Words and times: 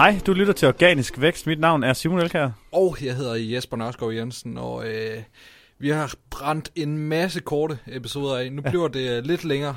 Hej, 0.00 0.20
du 0.26 0.32
lytter 0.32 0.52
til 0.52 0.68
Organisk 0.68 1.20
Vækst. 1.20 1.46
Mit 1.46 1.60
navn 1.60 1.82
er 1.82 1.92
Simon 1.92 2.20
Elkær. 2.20 2.50
Og 2.72 2.96
jeg 3.02 3.16
hedder 3.16 3.34
Jesper 3.34 3.76
Nørskov 3.76 4.12
Jensen, 4.12 4.58
og 4.58 4.88
øh, 4.88 5.22
vi 5.78 5.88
har 5.88 6.14
brændt 6.30 6.70
en 6.76 6.98
masse 6.98 7.40
korte 7.40 7.78
episoder 7.86 8.36
af. 8.36 8.52
Nu 8.52 8.62
bliver 8.62 8.88
det 8.88 9.10
øh, 9.10 9.24
lidt 9.24 9.44
længere. 9.44 9.76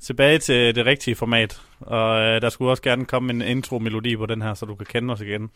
Tilbage 0.00 0.38
til 0.38 0.74
det 0.74 0.86
rigtige 0.86 1.14
format. 1.14 1.60
Og 1.80 2.20
øh, 2.20 2.42
der 2.42 2.48
skulle 2.48 2.70
også 2.70 2.82
gerne 2.82 3.04
komme 3.04 3.30
en 3.30 3.42
intro-melodi 3.42 4.16
på 4.16 4.26
den 4.26 4.42
her, 4.42 4.54
så 4.54 4.66
du 4.66 4.74
kan 4.74 4.86
kende 4.86 5.12
os 5.12 5.20
igen. 5.20 5.50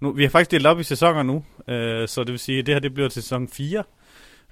Nu, 0.00 0.12
vi 0.12 0.22
har 0.22 0.30
faktisk 0.30 0.50
delt 0.50 0.66
op 0.66 0.80
i 0.80 0.82
sæsoner 0.82 1.22
nu, 1.22 1.44
øh, 1.68 2.08
så 2.08 2.24
det 2.24 2.30
vil 2.30 2.38
sige, 2.38 2.58
at 2.58 2.66
det 2.66 2.74
her 2.74 2.80
det 2.80 2.94
bliver 2.94 3.08
til 3.08 3.22
sæson 3.22 3.48
4. 3.48 3.82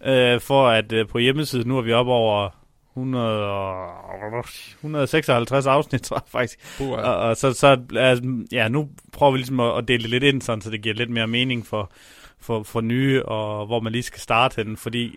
Øh, 0.05 0.41
for 0.41 0.69
at 0.69 0.93
øh, 0.93 1.09
på 1.09 1.19
hjemmesiden, 1.19 1.69
nu 1.69 1.79
er 1.79 1.83
vi 1.83 1.93
op 1.93 2.07
over 2.07 2.62
100 2.97 3.47
og, 3.47 4.45
156 4.75 5.67
afsnit, 5.67 6.03
tror 6.07 6.17
jeg 6.17 6.23
faktisk. 6.27 6.77
Puh, 6.79 6.89
Og, 6.89 7.17
og 7.17 7.37
så, 7.37 7.53
så 7.53 7.83
altså, 7.97 8.45
ja, 8.53 8.69
nu 8.69 8.89
prøver 9.13 9.33
vi 9.33 9.39
ligesom 9.39 9.61
at, 9.61 9.79
at 9.79 9.89
dele 9.89 10.03
det 10.03 10.11
lidt 10.11 10.25
ind, 10.25 10.43
sådan, 10.43 10.63
så 10.63 10.71
det 10.71 10.83
giver 10.83 10.95
lidt 10.95 11.11
mere 11.11 11.27
mening 11.27 11.67
for, 11.67 11.93
for, 12.39 12.63
for 12.63 12.81
nye, 12.81 13.23
og 13.23 13.67
hvor 13.67 13.81
man 13.81 13.93
lige 13.93 14.03
skal 14.03 14.21
starte 14.21 14.57
henne. 14.57 14.77
Fordi, 14.77 15.17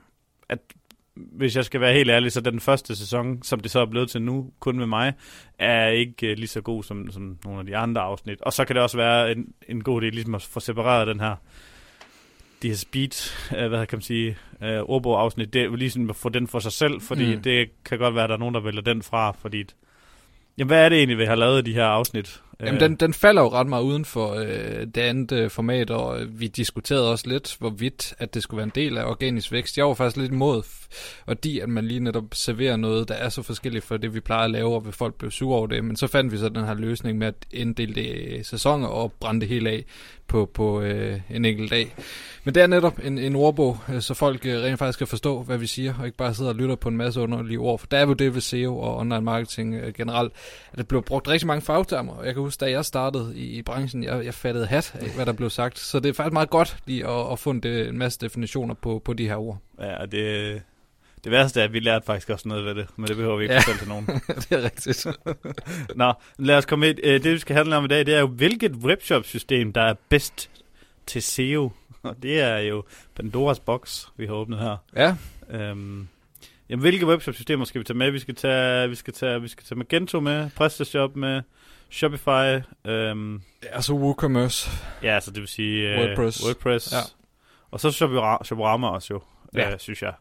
at, 0.50 0.60
hvis 1.16 1.56
jeg 1.56 1.66
skal 1.66 1.82
være 1.82 1.94
helt 1.94 2.10
ærlig, 2.10 2.32
så 2.32 2.42
den 2.42 2.60
første 2.60 2.96
sæson, 2.96 3.44
som 3.44 3.60
det 3.60 3.72
så 3.72 3.80
er 3.80 3.86
blevet 3.86 4.10
til 4.10 4.22
nu, 4.22 4.52
kun 4.60 4.78
med 4.78 4.88
mig, 4.88 5.14
er 5.60 5.88
ikke 5.88 6.32
uh, 6.32 6.38
lige 6.38 6.48
så 6.48 6.62
god 6.62 6.84
som, 6.84 7.12
som 7.12 7.38
nogle 7.46 7.60
af 7.60 7.66
de 7.66 7.78
andre 7.78 8.02
afsnit. 8.02 8.42
Og 8.42 8.54
så 8.54 8.66
kan 8.66 8.76
det 8.76 8.84
også 8.84 8.98
være 8.98 9.32
en, 9.32 9.54
en 9.70 9.84
god 9.84 10.02
idé 10.02 10.06
ligesom 10.06 10.36
at 10.36 10.42
få 10.42 10.60
separeret 10.60 11.08
den 11.08 11.20
her 11.20 11.36
de 12.62 12.68
her 12.68 12.76
speed, 12.76 13.10
uh, 13.52 13.68
hvad 13.68 13.88
kan 13.88 13.98
man 13.98 14.02
sige, 14.02 14.38
uh, 14.62 14.68
ordbog-afsnit, 14.68 15.54
det 15.54 15.62
er 15.62 15.66
jo 15.66 15.76
ligesom 15.76 16.10
at 16.10 16.16
få 16.16 16.30
den 16.30 16.48
for 16.48 16.60
sig 16.60 16.72
selv, 16.72 17.02
fordi 17.02 17.36
Mm. 17.36 17.42
det 17.42 17.70
kan 17.86 17.98
godt 18.00 18.16
være, 18.16 18.24
at 18.24 18.30
der 18.30 18.36
er 18.36 18.40
nogen, 18.40 18.56
der 18.56 18.62
vælger 18.62 18.82
den 18.82 19.04
fra, 19.04 19.32
fordi... 19.42 19.64
Jamen, 20.58 20.68
hvad 20.68 20.86
er 20.86 20.90
det 20.90 20.98
egentlig, 20.98 21.18
vi 21.18 21.26
har 21.26 21.36
lavet 21.36 21.68
i 21.68 21.72
de 21.72 21.76
her 21.76 21.86
afsnit? 21.86 22.42
Jamen, 22.60 22.80
den, 22.80 22.96
den 22.96 23.14
falder 23.14 23.42
jo 23.42 23.48
ret 23.48 23.68
meget 23.68 23.84
uden 23.84 24.06
for 24.06 24.34
øh, 24.34 24.88
det 24.96 24.98
andet 24.98 25.32
øh, 25.32 25.50
format, 25.50 25.92
og 25.92 26.22
øh, 26.22 26.40
vi 26.40 26.48
diskuterede 26.48 27.12
også 27.12 27.30
lidt, 27.30 27.56
hvorvidt 27.60 28.14
at 28.18 28.34
det 28.34 28.44
skulle 28.44 28.58
være 28.58 28.64
en 28.64 28.72
del 28.76 28.98
af 28.98 29.06
organisk 29.06 29.52
vækst. 29.52 29.78
Jeg 29.78 29.86
var 29.86 29.94
faktisk 29.94 30.18
lidt 30.18 30.32
imod, 30.32 30.64
fordi 31.26 31.60
at 31.60 31.70
man 31.70 31.86
lige 31.86 32.00
netop 32.00 32.24
serverer 32.34 32.76
noget, 32.78 33.08
der 33.10 33.16
er 33.16 33.30
så 33.30 33.42
forskelligt 33.42 33.86
fra 33.86 33.98
det, 33.98 34.14
vi 34.14 34.20
plejer 34.20 34.44
at 34.44 34.52
lave, 34.52 34.76
og 34.76 34.86
vil 34.86 34.94
folk 34.94 35.16
blive 35.16 35.32
sure 35.32 35.58
over 35.58 35.68
det. 35.68 35.84
Men 35.84 35.96
så 35.96 36.08
fandt 36.08 36.32
vi 36.32 36.38
så 36.38 36.50
den 36.50 36.66
her 36.66 36.74
løsning 36.74 37.18
med 37.18 37.28
at 37.28 37.36
inddele 37.52 37.96
det 37.96 38.40
i 38.40 38.44
sæsoner 38.44 38.88
og 38.88 39.12
brænde 39.20 39.42
det 39.42 39.50
hele 39.50 39.70
af 39.70 39.86
på, 40.28 40.50
på 40.54 40.82
øh, 40.82 41.20
en 41.30 41.46
enkelt 41.46 41.72
dag. 41.72 41.96
Men 42.44 42.56
det 42.56 42.64
er 42.64 42.68
netop 42.68 43.00
en, 43.04 43.18
en 43.18 43.36
ordbog, 43.36 43.78
øh, 43.90 44.02
så 44.02 44.14
folk 44.14 44.46
øh, 44.46 44.64
rent 44.64 44.80
faktisk 44.80 44.98
kan 44.98 45.08
forstå, 45.08 45.44
hvad 45.44 45.58
vi 45.58 45.68
siger, 45.68 45.94
og 46.00 46.06
ikke 46.06 46.18
bare 46.18 46.34
sidder 46.34 46.52
og 46.52 46.58
lytter 46.58 46.76
på 46.76 46.90
en 46.90 46.98
masse 46.98 47.22
underlige 47.22 47.60
ord. 47.60 47.80
For 47.80 47.88
der 47.88 47.98
er 47.98 48.06
jo 48.08 48.14
det 48.14 48.34
ved 48.34 48.42
SEO 48.42 48.80
og 48.80 48.98
online 48.98 49.22
marketing 49.22 49.76
øh, 49.76 49.94
generelt, 49.94 50.34
at 50.72 50.78
der 50.78 50.84
blev 50.84 51.04
brugt 51.04 51.28
rigtig 51.28 51.48
mange 51.48 51.62
fagtermer. 51.62 52.14
Og 52.14 52.26
jeg 52.26 52.34
kan 52.34 52.44
huske, 52.46 52.60
da 52.66 52.72
jeg 52.72 52.86
startede 52.86 53.34
i, 53.36 53.44
i 53.58 53.62
branchen, 53.62 54.04
jeg, 54.04 54.26
jeg 54.26 54.34
fattede 54.34 54.66
hat 54.66 54.96
af, 54.96 55.10
hvad 55.16 55.26
der 55.26 55.34
blev 55.34 55.50
sagt. 55.50 55.80
Så 55.80 56.00
det 56.00 56.10
er 56.10 56.14
faktisk 56.14 56.34
meget 56.34 56.50
godt 56.50 56.78
lige 56.86 57.08
at, 57.08 57.32
at 57.32 57.40
få 57.40 57.50
en, 57.50 57.98
masse 57.98 58.20
definitioner 58.20 58.74
på, 58.74 59.02
på 59.06 59.14
de 59.14 59.28
her 59.28 59.36
ord. 59.36 59.58
Ja, 59.80 60.02
og 60.02 60.12
det, 60.12 60.62
det 61.24 61.32
værste 61.32 61.60
er, 61.60 61.64
at 61.64 61.74
vi 61.74 61.80
lærte 61.80 62.06
faktisk 62.06 62.30
også 62.30 62.48
noget 62.48 62.66
ved 62.66 62.76
det, 62.76 62.88
men 62.96 63.08
det 63.08 63.16
behøver 63.16 63.38
vi 63.38 63.44
ikke 63.44 63.54
Ja. 63.54 63.60
ja. 63.68 63.72
fortælle 63.74 63.80
til 63.80 63.88
nogen. 63.88 64.06
det 64.50 64.52
er 64.52 64.62
rigtigt. 64.64 65.08
Nå, 65.96 66.14
lad 66.40 66.58
os 66.58 66.66
komme 66.66 66.90
ind. 66.90 67.00
Øh, 67.04 67.24
Det, 67.24 67.32
vi 67.34 67.40
skal 67.40 67.56
handle 67.56 67.76
om 67.76 67.86
i 67.86 67.88
dag, 67.88 68.06
det 68.06 68.16
er 68.16 68.20
jo, 68.20 68.28
hvilket 68.28 68.72
webshop-system, 68.72 69.74
der 69.74 69.82
er 69.82 69.94
bedst 70.10 70.50
til 71.06 71.22
SEO. 71.22 71.72
Og 72.04 72.16
det 72.24 72.40
er 72.42 72.58
jo 72.58 72.84
Pandoras 73.16 73.60
box, 73.60 74.06
vi 74.18 74.26
har 74.26 74.34
åbnet 74.34 74.60
her. 74.60 74.78
Ja, 74.96 75.16
Øhm, 75.50 76.08
jamen, 76.70 76.82
hvilke 76.82 77.06
webshop-systemer 77.08 77.66
skal 77.66 77.80
vi 77.80 77.84
tage 77.86 77.98
med? 77.98 78.12
Vi 78.12 78.20
skal 78.20 78.36
tage, 78.36 78.90
vi 78.90 78.96
skal 78.96 79.14
tage, 79.14 79.42
vi 79.42 79.48
skal 79.48 79.64
tage 79.66 79.78
Magento 79.78 80.20
med, 80.20 80.50
PrestaShop 80.56 81.16
med, 81.16 81.42
Shopify, 81.96 82.62
øhm, 82.86 83.42
altså 83.72 83.94
WooCommerce. 83.94 84.70
ja, 85.04 85.16
altså 85.16 85.32
det 85.32 85.40
vil 85.40 85.48
sige 85.48 85.94
øh, 85.94 86.00
WordPress. 86.00 86.46
WordPress. 86.46 86.92
Ja. 86.94 86.98
Og 87.72 87.80
så 87.80 87.92
Shoporama 88.44 88.88
også 88.88 89.14
jo, 89.14 89.22
Ja. 89.56 89.62
ja. 89.62 89.74
øh, 89.74 89.80
synes 89.80 90.02
jeg. 90.02 90.14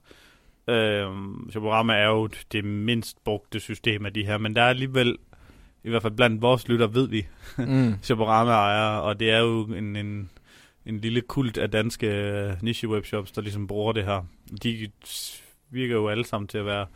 Øhm, 0.68 1.50
Shoporama 1.50 1.94
er 1.94 2.06
jo 2.06 2.28
det 2.52 2.64
mindst 2.64 3.24
brugte 3.24 3.60
system 3.60 4.06
af 4.06 4.12
de 4.12 4.24
her, 4.26 4.38
men 4.38 4.56
der 4.56 4.62
er 4.62 4.68
alligevel, 4.68 5.16
i 5.84 5.90
hvert 5.90 6.02
fald 6.02 6.12
blandt 6.16 6.42
vores 6.42 6.68
lytter, 6.68 6.86
ved 6.86 7.08
vi, 7.08 7.26
Mm. 7.58 7.94
Shoporama 8.02 8.50
ejer, 8.52 8.96
og 8.98 9.20
det 9.20 9.30
er 9.30 9.38
jo 9.38 9.62
en, 9.64 9.96
en, 9.96 10.30
en 10.86 11.00
lille 11.00 11.20
kult 11.20 11.58
af 11.58 11.70
danske 11.70 12.06
øh, 12.06 12.52
niche-webshops, 12.62 13.32
der 13.34 13.40
ligesom 13.40 13.66
bruger 13.66 13.92
det 13.92 14.04
her. 14.04 14.22
De 14.62 14.90
virker 15.70 15.94
jo 15.94 16.08
alle 16.08 16.24
sammen 16.24 16.48
til 16.48 16.58
at 16.58 16.66
være 16.66 16.86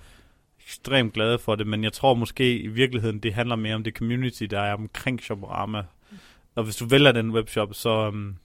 ekstremt 0.68 1.12
glade 1.12 1.38
for 1.38 1.54
det, 1.54 1.66
men 1.66 1.84
jeg 1.84 1.92
tror 1.92 2.14
måske 2.14 2.58
i 2.58 2.66
virkeligheden, 2.66 3.18
det 3.18 3.34
handler 3.34 3.56
mere 3.56 3.74
om 3.74 3.84
det 3.84 3.94
community, 3.94 4.42
der 4.42 4.60
er 4.60 4.74
omkring 4.74 5.20
Shoporama. 5.20 5.82
Og 6.54 6.64
hvis 6.64 6.76
du 6.76 6.86
vælger 6.86 7.12
den 7.12 7.30
webshop, 7.30 7.74
så, 7.74 8.08
um, 8.08 8.36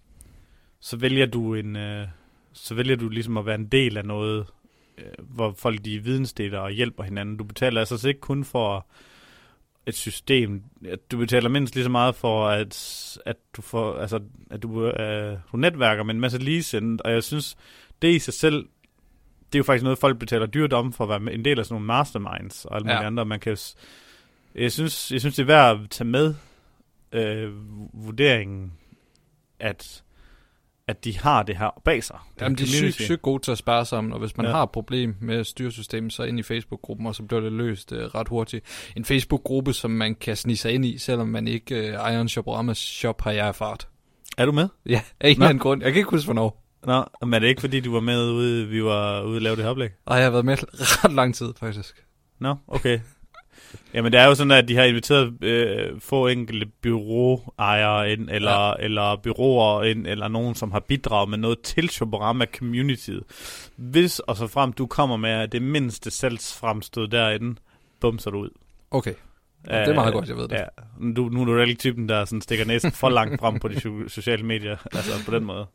så 0.79 0.97
vælger 0.97 1.25
du 1.25 1.53
en, 1.53 1.75
øh, 1.75 2.07
så 2.53 2.75
vælger 2.75 2.95
du 2.95 3.09
ligesom 3.09 3.37
at 3.37 3.45
være 3.45 3.55
en 3.55 3.67
del 3.67 3.97
af 3.97 4.05
noget, 4.05 4.45
øh, 4.97 5.05
hvor 5.19 5.55
folk 5.57 5.85
de 5.85 5.99
vidensdeler 5.99 6.59
og 6.59 6.71
hjælper 6.71 7.03
hinanden. 7.03 7.37
Du 7.37 7.43
betaler 7.43 7.79
altså, 7.79 7.93
altså 7.95 8.07
ikke 8.07 8.19
kun 8.19 8.43
for 8.43 8.87
et 9.85 9.95
system. 9.95 10.63
Du 11.11 11.17
betaler 11.17 11.49
mindst 11.49 11.75
lige 11.75 11.83
så 11.83 11.89
meget 11.89 12.15
for, 12.15 12.47
at, 12.47 13.17
at 13.25 13.37
du 13.55 13.61
får, 13.61 13.97
altså, 13.97 14.19
at 14.49 14.63
du, 14.63 14.87
øh, 14.87 15.37
du 15.51 15.57
netværker 15.57 16.03
med 16.03 16.13
en 16.13 16.21
masse 16.21 16.37
ligesindede, 16.37 17.01
og 17.05 17.11
jeg 17.11 17.23
synes, 17.23 17.57
det 18.01 18.15
i 18.15 18.19
sig 18.19 18.33
selv, 18.33 18.65
det 19.53 19.55
er 19.55 19.59
jo 19.59 19.63
faktisk 19.63 19.83
noget, 19.83 19.97
folk 19.99 20.19
betaler 20.19 20.45
dyrt 20.45 20.73
om 20.73 20.93
for 20.93 21.03
at 21.03 21.23
være 21.23 21.33
en 21.33 21.45
del 21.45 21.59
af 21.59 21.65
sådan 21.65 21.73
nogle 21.73 21.85
masterminds 21.87 22.65
og 22.65 22.75
alle 22.75 22.85
mulige 22.85 22.99
Ja. 23.01 23.07
andre. 23.07 23.25
Man 23.25 23.39
kan 23.39 23.51
jo, 23.51 23.57
jeg, 24.55 24.71
synes, 24.71 25.11
jeg 25.11 25.19
synes, 25.19 25.35
det 25.35 25.41
er 25.41 25.47
værd 25.47 25.79
at 25.83 25.89
tage 25.89 26.07
med 26.07 26.35
øh, 27.11 27.51
vurderingen, 28.05 28.73
at, 29.59 30.03
at 30.87 31.03
de 31.05 31.17
har 31.19 31.43
det 31.43 31.57
her 31.57 31.81
bag 31.85 32.03
sig. 32.03 32.17
Jamen, 32.41 32.57
de 32.57 32.63
er 32.63 32.67
sygt, 32.67 32.93
sygt 32.93 33.21
gode 33.21 33.41
til 33.43 33.51
at 33.51 33.57
spare 33.57 33.85
sammen, 33.85 34.13
og 34.13 34.19
hvis 34.19 34.37
man 34.37 34.45
ja. 34.45 34.51
Har 34.51 34.63
et 34.63 34.69
problem 34.71 35.15
med 35.19 35.43
styresystemet, 35.43 36.13
så 36.13 36.23
ind 36.23 36.39
i 36.39 36.43
Facebook-gruppen, 36.43 37.07
og 37.07 37.15
så 37.15 37.23
bliver 37.23 37.41
det 37.41 37.51
løst 37.51 37.91
uh, 37.91 37.97
ret 37.97 38.27
hurtigt. 38.27 38.91
En 38.97 39.05
Facebook-gruppe, 39.05 39.73
som 39.73 39.91
man 39.91 40.15
kan 40.15 40.35
snige 40.35 40.57
sig 40.57 40.71
ind 40.73 40.85
i, 40.85 40.97
selvom 40.97 41.27
man 41.27 41.47
ikke 41.47 41.75
uh, 41.75 41.93
ejer 41.93 42.21
en 42.21 42.29
Shoporama 42.29 42.73
shop, 42.73 43.21
har 43.21 43.31
jeg 43.31 43.47
erfaret. 43.47 43.87
Er 44.37 44.45
du 44.45 44.51
med? 44.51 44.67
Ja, 44.85 45.01
af 45.19 45.29
en 45.29 45.35
eller 45.35 45.45
anden 45.47 45.59
grund. 45.59 45.83
Jeg 45.83 45.91
kan 45.91 45.99
ikke 45.99 46.09
huske, 46.09 46.25
hvornår. 46.25 46.62
Nå, 46.85 47.05
men 47.21 47.33
er 47.33 47.39
det 47.39 47.47
ikke 47.47 47.61
fordi, 47.61 47.79
du 47.79 47.93
var 47.93 47.99
med 47.99 48.31
ude, 48.31 48.67
vi 48.67 48.83
var 48.83 49.21
ude 49.21 49.37
og 49.37 49.41
lave 49.41 49.55
det 49.55 49.63
her 49.63 49.71
oplæg? 49.71 49.89
Og 50.05 50.15
jeg 50.17 50.23
har 50.23 50.31
været 50.31 50.45
med 50.45 50.57
ret 51.03 51.13
lang 51.13 51.35
tid, 51.35 51.53
faktisk. 51.59 52.05
Nå, 52.39 52.55
okay. 52.67 52.99
Jamen, 53.93 54.11
det 54.11 54.19
er 54.19 54.25
jo 54.25 54.35
sådan, 54.35 54.51
at 54.51 54.67
de 54.67 54.75
har 54.75 54.83
inviteret 54.83 55.43
øh, 55.43 55.99
få 56.01 56.27
enkelte 56.27 56.65
byråejere 56.65 58.11
ind, 58.11 58.29
eller, 58.31 58.67
Ja. 58.67 58.73
eller 58.79 59.15
byråer 59.23 59.83
ind, 59.83 60.07
eller 60.07 60.27
nogen, 60.27 60.55
som 60.55 60.71
har 60.71 60.79
bidraget 60.79 61.29
med 61.29 61.37
noget 61.37 61.61
til 61.61 61.89
Shoporama 61.89 62.45
Communityet. 62.57 63.23
Hvis 63.75 64.19
og 64.19 64.37
så 64.37 64.47
frem 64.47 64.73
du 64.73 64.85
kommer 64.87 65.17
med 65.17 65.47
det 65.47 65.61
mindste 65.61 66.11
salgsfremstød 66.11 67.07
derinde, 67.07 67.55
bum, 68.01 68.19
så 68.19 68.29
er 68.29 68.31
du 68.31 68.39
ud. 68.39 68.49
Okay. 68.91 69.13
Ja, 69.69 69.81
det 69.81 69.89
er 69.89 69.93
meget 69.95 70.13
godt, 70.13 70.29
jeg 70.29 70.37
ved 70.37 70.47
det. 70.47 70.55
Ja, 70.55 70.65
du, 71.15 71.29
nu 71.29 71.41
er 71.41 71.45
du 71.45 71.57
ikke 71.59 71.79
typen, 71.79 72.09
der 72.09 72.25
sådan 72.25 72.41
stikker 72.41 72.65
næsten 72.65 72.91
for 72.91 73.09
langt 73.09 73.39
frem 73.39 73.59
på 73.59 73.67
de 73.67 73.75
so- 73.85 74.07
sociale 74.09 74.43
medier, 74.43 74.77
altså 74.91 75.25
på 75.25 75.31
den 75.35 75.43
måde. 75.43 75.65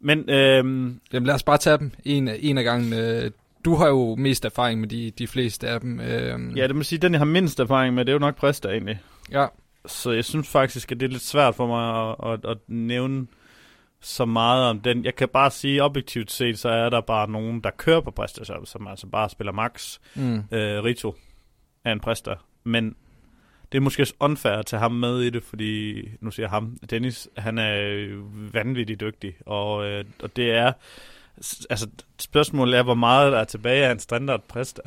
Men 0.00 0.30
øhm, 0.30 1.00
Jamen 1.12 1.26
lad 1.26 1.34
os 1.34 1.42
bare 1.42 1.58
tage 1.58 1.78
dem 1.78 1.90
en, 2.04 2.28
en 2.28 2.58
af 2.58 2.64
gangen. 2.64 2.92
Øh, 2.92 3.30
Du 3.64 3.74
har 3.74 3.88
jo 3.88 4.14
mest 4.14 4.44
erfaring 4.44 4.80
med 4.80 4.88
de, 4.88 5.10
de 5.18 5.26
fleste 5.26 5.68
af 5.68 5.80
dem. 5.80 6.00
Øh, 6.00 6.56
ja, 6.58 6.66
det 6.66 6.76
må 6.76 6.82
sige, 6.82 6.98
den 6.98 7.12
jeg 7.12 7.20
har 7.20 7.24
mindst 7.24 7.60
erfaring 7.60 7.94
med, 7.94 8.04
det 8.04 8.10
er 8.12 8.14
jo 8.14 8.18
nok 8.18 8.36
Presta 8.36 8.68
egentlig. 8.68 9.00
ja. 9.32 9.46
Så 9.88 10.10
jeg 10.12 10.24
synes 10.24 10.48
faktisk, 10.48 10.92
at 10.92 11.00
det 11.00 11.06
er 11.06 11.10
lidt 11.10 11.22
svært 11.22 11.54
for 11.54 11.66
mig 11.66 12.10
at, 12.10 12.32
at, 12.32 12.50
at 12.50 12.58
nævne 12.68 13.26
så 14.00 14.24
meget 14.24 14.64
om 14.64 14.80
den. 14.80 15.04
Jeg 15.04 15.14
kan 15.16 15.28
bare 15.28 15.50
sige, 15.50 15.82
objektivt 15.82 16.30
set, 16.30 16.58
så 16.58 16.68
er 16.68 16.90
der 16.90 17.00
bare 17.00 17.30
nogen, 17.30 17.60
der 17.60 17.70
kører 17.70 18.00
på 18.00 18.10
PrestaShop, 18.10 18.66
som 18.66 18.86
altså 18.86 19.06
bare 19.06 19.28
spiller 19.28 19.52
max. 19.52 19.98
Mm. 20.14 20.34
Øh, 20.36 20.84
Rito 20.84 21.14
er 21.84 21.92
en 21.92 22.00
Presta. 22.00 22.34
Men 22.64 22.94
det 23.72 23.78
er 23.78 23.82
måske 23.82 24.02
også 24.02 24.14
unfair 24.20 24.52
at 24.52 24.66
tage 24.66 24.80
ham 24.80 24.92
med 24.92 25.20
i 25.20 25.30
det, 25.30 25.42
fordi, 25.42 26.02
nu 26.20 26.30
siger 26.30 26.44
jeg 26.44 26.50
ham, 26.50 26.78
Dennis, 26.90 27.28
han 27.36 27.58
er 27.58 28.06
vanvittigt 28.52 29.00
dygtig, 29.00 29.34
og, 29.46 29.86
øh, 29.86 30.04
og 30.22 30.36
det 30.36 30.50
er, 30.50 30.72
altså 31.70 31.88
spørgsmålet 32.20 32.78
er, 32.78 32.82
hvor 32.82 32.94
meget 32.94 33.32
der 33.32 33.38
er 33.38 33.44
tilbage 33.44 33.86
af 33.86 33.92
en 33.92 33.98
standard 33.98 34.42
Presta. 34.48 34.82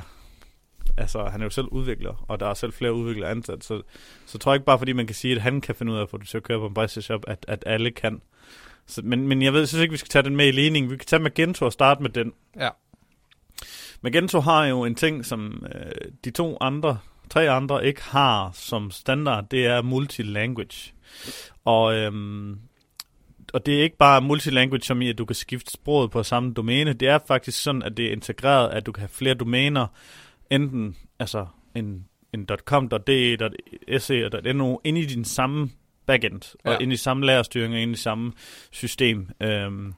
Altså, 0.98 1.24
han 1.26 1.42
er 1.42 1.46
jo 1.46 1.50
selv 1.50 1.68
udvikler, 1.68 2.26
og 2.28 2.40
der 2.40 2.48
er 2.48 2.54
selv 2.54 2.74
flere 2.74 2.94
udviklere 2.94 3.30
ansat, 3.30 3.64
så, 3.64 3.82
så 4.26 4.38
tror 4.38 4.52
jeg 4.52 4.56
ikke 4.56 4.66
bare, 4.66 4.78
fordi 4.78 4.94
man 4.94 5.08
kan 5.08 5.16
sige, 5.16 5.36
at 5.36 5.42
han 5.42 5.62
kan 5.62 5.76
finde 5.76 5.92
ud 5.92 5.98
af 5.98 6.02
at 6.02 6.10
få 6.10 6.18
det 6.18 6.28
til 6.28 6.38
at 6.38 6.44
køre 6.44 6.60
på 6.60 6.68
en 6.68 6.74
PrestaShop, 6.74 7.24
at, 7.28 7.46
at 7.48 7.64
alle 7.66 7.92
kan. 7.92 8.22
Så, 8.88 9.02
men, 9.04 9.28
men 9.28 9.42
jeg 9.42 9.54
ved, 9.54 9.60
jeg 9.60 9.68
synes 9.68 9.82
ikke, 9.82 9.92
vi 9.92 9.98
skal 9.98 10.10
tage 10.10 10.24
den 10.24 10.36
med 10.36 10.48
i 10.48 10.52
ligning. 10.52 10.92
Vi 10.92 10.98
kan 10.98 11.06
tage 11.06 11.22
Magento 11.22 11.66
og 11.66 11.74
starte 11.74 12.02
med 12.02 12.10
den. 12.10 12.34
Ja. 12.60 12.70
Magento 14.02 14.40
har 14.40 14.66
jo 14.66 14.84
en 14.84 14.96
ting, 14.96 15.26
som 15.26 15.66
øh, 15.76 15.92
de 16.26 16.32
to 16.32 16.58
andre, 16.62 16.98
tre 17.30 17.50
andre 17.50 17.86
ikke 17.88 18.02
har 18.04 18.52
som 18.54 18.92
standard, 18.92 19.50
det 19.52 19.66
er 19.66 19.82
multilanguage. 19.82 20.94
Og, 21.66 21.96
øhm, 21.96 22.60
og 23.54 23.66
det 23.66 23.80
er 23.80 23.84
ikke 23.84 23.98
bare 23.98 24.22
multilanguage 24.22 24.84
som 24.84 25.02
i, 25.02 25.10
at 25.10 25.18
du 25.18 25.26
kan 25.26 25.36
skifte 25.36 25.72
sproget 25.72 26.12
på 26.12 26.24
samme 26.24 26.54
domæne. 26.54 26.94
Det 26.94 27.08
er 27.08 27.20
faktisk 27.28 27.62
sådan, 27.64 27.84
at 27.84 27.98
det 27.98 28.06
er 28.06 28.12
integreret, 28.12 28.70
at 28.70 28.86
du 28.86 28.92
kan 28.92 29.02
have 29.02 29.10
flere 29.10 29.34
domæner, 29.34 29.88
enten 30.50 30.96
altså 31.20 31.46
en, 31.76 32.06
en 32.34 32.48
.com, 32.66 32.90
.de, 32.90 33.38
.se 34.00 34.26
og 34.26 34.56
.no, 34.56 34.78
inde 34.84 35.02
i 35.02 35.06
din 35.06 35.26
samme 35.26 35.70
backend, 36.06 36.56
og 36.66 36.72
Ja. 36.72 36.78
ind 36.78 36.94
i 36.94 36.98
samme 36.98 37.26
lagerstyring 37.26 37.74
og 37.74 37.80
ind 37.80 37.92
i 37.92 37.98
samme 37.98 38.34
system. 38.72 39.30
Øhm, 39.42 39.94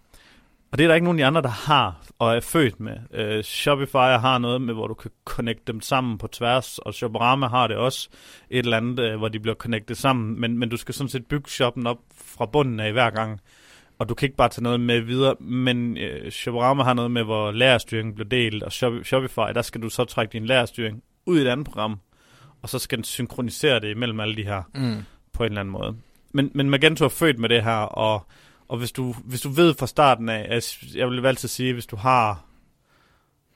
og 0.71 0.77
det 0.77 0.83
er 0.83 0.88
der 0.88 0.95
ikke 0.95 1.06
nogen 1.06 1.19
af 1.19 1.23
de 1.23 1.27
andre, 1.27 1.41
der 1.41 1.71
har 1.71 1.95
og 2.19 2.35
er 2.35 2.39
født 2.39 2.79
med. 2.79 2.97
Øh, 3.13 3.44
Shopify 3.44 3.95
har 3.95 4.38
noget 4.38 4.62
med, 4.62 4.73
hvor 4.73 4.88
du 4.88 4.94
kan 4.94 5.12
connecte 5.25 5.63
dem 5.73 5.81
sammen 5.81 6.18
på 6.18 6.27
tværs, 6.27 6.77
og 6.77 6.94
Shoporama 6.94 7.47
har 7.47 7.68
det 7.68 7.77
også 7.77 8.09
et 8.50 8.59
eller 8.65 8.77
andet, 8.77 9.00
øh, 9.00 9.18
hvor 9.18 9.27
de 9.27 9.39
bliver 9.39 9.56
connectet 9.56 9.97
sammen, 9.97 10.39
men, 10.41 10.57
men 10.57 10.69
du 10.69 10.77
skal 10.77 10.94
sådan 10.94 11.09
set 11.09 11.25
bygge 11.25 11.50
shoppen 11.50 11.88
op 11.88 11.97
fra 12.25 12.45
bunden 12.45 12.79
af 12.79 12.91
hver 12.91 13.09
gang, 13.09 13.39
og 14.00 14.09
du 14.09 14.13
kan 14.13 14.25
ikke 14.25 14.38
bare 14.38 14.50
tage 14.50 14.63
noget 14.63 14.79
med 14.79 15.00
videre, 15.01 15.35
men 15.39 15.97
øh, 15.97 16.31
Shoporama 16.31 16.83
har 16.83 16.94
noget 16.94 17.12
med, 17.12 17.23
hvor 17.23 17.51
lagerstyringen 17.51 18.15
bliver 18.15 18.29
delt, 18.29 18.63
og 18.63 18.71
Shop- 18.71 19.03
Shopify, 19.03 19.53
der 19.56 19.62
skal 19.62 19.81
du 19.81 19.89
så 19.89 20.06
trække 20.06 20.33
din 20.33 20.45
lagerstyring 20.45 21.03
ud 21.25 21.38
i 21.39 21.41
et 21.41 21.47
andet 21.47 21.65
program, 21.68 22.00
og 22.62 22.69
så 22.69 22.79
skal 22.79 22.97
den 22.97 23.03
synkronisere 23.06 23.79
det 23.79 23.91
imellem 23.91 24.19
alle 24.19 24.35
de 24.35 24.44
her 24.44 24.62
Mm. 24.75 25.03
på 25.33 25.44
en 25.44 25.50
eller 25.51 25.59
anden 25.59 25.71
måde. 25.71 25.95
Men, 26.33 26.51
men 26.53 26.69
Magento 26.69 27.06
er 27.06 27.09
født 27.09 27.39
med 27.39 27.50
det 27.50 27.63
her, 27.63 27.77
og, 27.77 28.25
og 28.71 28.77
hvis, 28.77 28.91
du, 28.91 29.15
hvis 29.23 29.41
du 29.41 29.50
ved 29.50 29.73
fra 29.73 29.88
starten 29.88 30.29
af, 30.29 30.47
altså, 30.50 30.77
jeg 30.95 31.09
vil 31.09 31.25
altid 31.25 31.47
sige, 31.47 31.73
hvis 31.73 31.85
du 31.85 31.95
har, 31.95 32.45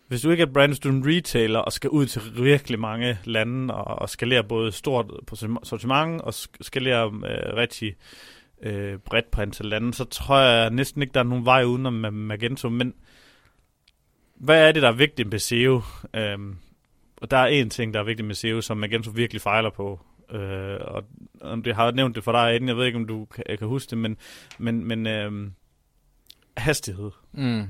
hvis 0.07 0.21
du 0.21 0.29
ikke 0.29 0.41
er 0.41 0.53
brand, 0.53 0.71
hvis 0.71 0.79
du 0.79 0.89
er 0.89 0.93
en 0.93 1.07
retailer 1.07 1.59
og 1.59 1.73
skal 1.73 1.89
ud 1.89 2.05
til 2.05 2.21
virkelig 2.43 2.79
mange 2.79 3.17
lande 3.23 3.73
og, 3.73 4.01
og 4.01 4.09
skalere 4.09 4.43
både 4.43 4.71
stort 4.71 5.05
på 5.27 5.35
sortiment 5.63 6.21
og 6.21 6.33
skalere 6.61 7.05
øh, 7.05 7.55
rigtig 7.55 7.95
øh, 8.61 8.97
bredt 8.97 9.31
på 9.31 9.41
antal 9.41 9.65
lande, 9.65 9.93
så 9.93 10.03
tror 10.05 10.39
jeg 10.39 10.69
næsten 10.69 11.01
ikke, 11.01 11.13
der 11.13 11.19
er 11.19 11.23
nogen 11.23 11.45
vej 11.45 11.63
udenom 11.63 11.93
med 11.93 12.11
Magento, 12.11 12.69
men 12.69 12.93
hvad 14.35 14.67
er 14.67 14.71
det, 14.71 14.81
der 14.81 14.89
er 14.89 14.93
vigtigt 14.93 15.31
med 15.31 15.39
SEO? 15.39 15.81
Øhm, 16.13 16.55
og 17.17 17.31
der 17.31 17.37
er 17.37 17.63
én 17.63 17.69
ting, 17.69 17.93
der 17.93 17.99
er 17.99 18.03
vigtigt 18.03 18.27
med 18.27 18.35
SEO, 18.35 18.61
som 18.61 18.77
Magento 18.77 19.11
virkelig 19.11 19.41
fejler 19.41 19.69
på, 19.69 19.99
Øh, 20.31 20.77
og, 20.81 21.03
og 21.41 21.65
det 21.65 21.75
har 21.75 21.83
jeg 21.83 21.93
nævnt 21.93 22.15
det 22.15 22.23
for 22.23 22.31
dig 22.31 22.55
inden, 22.55 22.67
jeg 22.67 22.77
ved 22.77 22.85
ikke, 22.85 22.97
om 22.97 23.07
du 23.07 23.25
kan, 23.25 23.43
kan 23.59 23.67
huske 23.67 23.89
det, 23.89 23.97
men, 23.97 24.17
men, 24.57 24.85
men 24.85 25.07
øh, 25.07 25.51
hastighed. 26.57 27.11
Mm. 27.31 27.67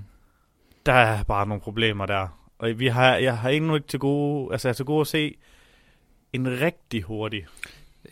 Der 0.85 0.93
er 0.93 1.23
bare 1.23 1.47
nogle 1.47 1.61
problemer 1.61 2.05
der. 2.05 2.27
Og 2.59 2.79
vi 2.79 2.87
har, 2.87 3.15
jeg 3.15 3.37
har 3.37 3.49
endnu 3.49 3.75
ikke 3.75 3.87
til 3.87 3.99
gode, 3.99 4.53
altså 4.53 4.67
jeg 4.67 4.71
er 4.71 4.75
til 4.75 4.85
gode 4.85 5.01
at 5.01 5.07
se 5.07 5.35
en 6.33 6.61
rigtig 6.61 7.01
hurtig. 7.01 7.45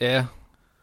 Ja, 0.01 0.25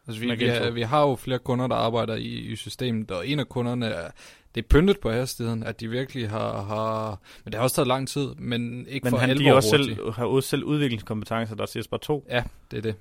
altså 0.07 0.21
vi, 0.21 0.35
vi, 0.35 0.47
har, 0.47 0.69
vi 0.69 0.81
har 0.81 1.01
jo 1.01 1.15
flere 1.15 1.39
kunder, 1.39 1.67
der 1.67 1.75
arbejder 1.75 2.15
i, 2.15 2.27
i 2.27 2.55
systemet, 2.55 3.11
og 3.11 3.27
en 3.27 3.39
af 3.39 3.49
kunderne 3.49 3.85
er, 3.85 4.11
det 4.55 4.63
er 4.63 4.67
pyntet 4.67 4.99
på 4.99 5.11
hastigheden, 5.11 5.63
at 5.63 5.79
de 5.79 5.89
virkelig 5.89 6.29
har, 6.29 6.61
har 6.61 7.19
men 7.43 7.51
det 7.51 7.57
har 7.57 7.63
også 7.63 7.75
taget 7.75 7.87
lang 7.87 8.07
tid, 8.07 8.35
men 8.35 8.87
ikke 8.87 9.03
Men 9.03 9.11
for 9.11 9.17
han, 9.17 9.29
alvor 9.29 9.49
de 9.49 9.55
også 9.55 9.77
hurtigt. 9.77 9.97
selv, 9.97 10.11
har 10.11 10.25
også 10.25 10.49
selv 10.49 10.63
udviklingskompetencer, 10.63 11.55
der 11.55 11.65
siger 11.65 11.83
bare 11.91 11.99
to. 11.99 12.27
Ja, 12.29 12.43
det 12.71 12.77
er 12.77 12.81
det. 12.81 12.95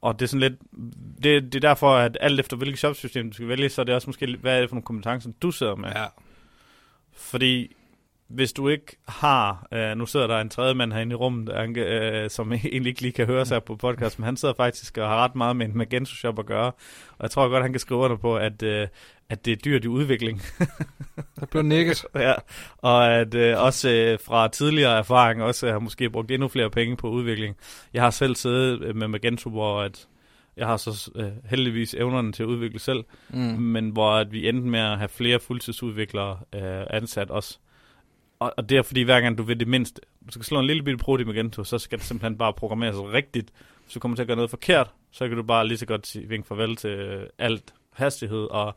Og 0.00 0.18
det 0.18 0.26
er 0.26 0.28
sådan 0.28 0.40
lidt, 0.40 0.60
det, 1.22 1.52
det 1.52 1.54
er 1.54 1.68
derfor, 1.68 1.96
at 1.96 2.18
alt 2.20 2.40
efter 2.40 2.56
hvilket 2.56 2.78
shopsystem 2.78 3.30
du 3.30 3.34
skal 3.34 3.48
vælge, 3.48 3.68
så 3.68 3.80
er 3.80 3.84
det 3.84 3.94
også 3.94 4.08
måske, 4.08 4.36
hvad 4.40 4.56
er 4.56 4.60
det 4.60 4.68
for 4.68 4.74
nogle 4.74 4.84
kompetencer, 4.84 5.30
du 5.42 5.50
sidder 5.50 5.74
med. 5.74 5.88
Ja. 5.88 6.06
Fordi 7.12 7.76
hvis 8.28 8.52
du 8.52 8.68
ikke 8.68 8.96
har, 9.08 9.66
øh, 9.72 9.96
nu 9.96 10.06
sidder 10.06 10.26
der 10.26 10.38
en 10.40 10.48
tredje 10.50 10.74
mand 10.74 10.92
herinde 10.92 11.12
i 11.12 11.16
rummet, 11.16 11.48
Anke, 11.48 11.80
øh, 11.84 12.30
som 12.30 12.52
egentlig 12.52 12.90
ikke 12.90 13.02
lige 13.02 13.12
kan 13.12 13.26
høre 13.26 13.46
sig 13.46 13.64
på 13.64 13.76
podcast, 13.76 14.18
men 14.18 14.24
han 14.24 14.36
sidder 14.36 14.54
faktisk 14.54 14.98
og 14.98 15.08
har 15.08 15.16
ret 15.24 15.34
meget 15.34 15.56
med 15.56 15.66
en 15.66 15.76
Magento 15.78 16.14
Shop 16.14 16.38
at 16.38 16.46
gøre. 16.46 16.66
Og 17.10 17.22
jeg 17.22 17.30
tror 17.30 17.48
godt, 17.48 17.62
han 17.62 17.72
kan 17.72 17.80
skrive 17.80 18.00
under 18.00 18.16
på, 18.16 18.36
at, 18.36 18.62
øh, 18.62 18.88
at 19.30 19.44
det 19.44 19.52
er 19.52 19.56
dyrt 19.56 19.84
i 19.84 19.88
udvikling. 19.88 20.42
Der 21.40 21.46
blev 21.50 21.62
nikket. 21.62 22.04
ja. 22.14 22.34
Og 22.78 23.12
at 23.14 23.34
øh, 23.34 23.62
også 23.62 23.90
øh, 23.90 24.18
fra 24.26 24.48
tidligere 24.48 24.98
erfaring 24.98 25.42
også 25.42 25.70
har 25.72 25.78
måske 25.78 26.10
brugt 26.10 26.30
endnu 26.30 26.48
flere 26.48 26.70
penge 26.70 26.96
på 26.96 27.08
udvikling. 27.10 27.56
Jeg 27.94 28.02
har 28.02 28.10
selv 28.10 28.34
siddet 28.36 28.82
øh, 28.82 28.96
med 28.96 29.08
Magento, 29.08 29.50
hvor 29.50 29.80
at 29.80 30.06
jeg 30.56 30.66
har 30.66 30.76
så 30.76 31.10
øh, 31.16 31.50
heldigvis 31.50 31.94
evnerne 31.94 32.32
til 32.32 32.42
at 32.42 32.46
udvikle 32.46 32.78
selv, 32.78 33.04
Mm. 33.30 33.38
men 33.38 33.90
hvor 33.90 34.12
at 34.12 34.32
vi 34.32 34.48
endte 34.48 34.68
med 34.68 34.80
at 34.80 34.98
have 34.98 35.08
flere 35.08 35.38
fuldtidsudviklere 35.40 36.38
øh, 36.54 36.82
ansat 36.90 37.30
også. 37.30 37.58
Og, 38.38 38.54
og 38.56 38.68
det 38.68 38.78
er 38.78 38.82
fordi, 38.82 39.02
hver 39.02 39.20
gang 39.20 39.38
du 39.38 39.42
vil 39.42 39.60
det 39.60 39.68
mindste, 39.68 40.00
du 40.26 40.32
skal 40.32 40.44
slå 40.44 40.60
en 40.60 40.66
lille 40.66 40.82
bitte 40.82 40.98
prot 40.98 41.20
i 41.20 41.24
Magento, 41.24 41.64
så 41.64 41.78
skal 41.78 41.98
det 41.98 42.06
simpelthen 42.06 42.38
bare 42.38 42.52
programmeres 42.52 42.96
rigtigt. 42.96 43.50
Hvis 43.84 43.94
du 43.94 44.00
kommer 44.00 44.16
til 44.16 44.22
at 44.22 44.26
gøre 44.26 44.36
noget 44.36 44.50
forkert, 44.50 44.90
så 45.10 45.28
kan 45.28 45.36
du 45.36 45.42
bare 45.42 45.66
lige 45.66 45.78
så 45.78 45.86
godt 45.86 46.06
sige, 46.06 46.28
vinke 46.28 46.48
farvel 46.48 46.76
til 46.76 46.90
øh, 46.90 47.26
alt 47.38 47.74
hastighed, 47.92 48.46
og 48.50 48.76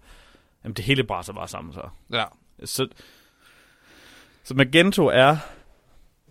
jamen, 0.63 0.74
det 0.74 0.86
hele 0.86 1.04
brænder 1.04 1.34
bare 1.34 1.48
sammen 1.48 1.74
så. 1.74 1.81
Ja. 2.13 2.24
Så, 2.63 2.88
så 4.44 4.54
Magento 4.54 5.06
er 5.06 5.38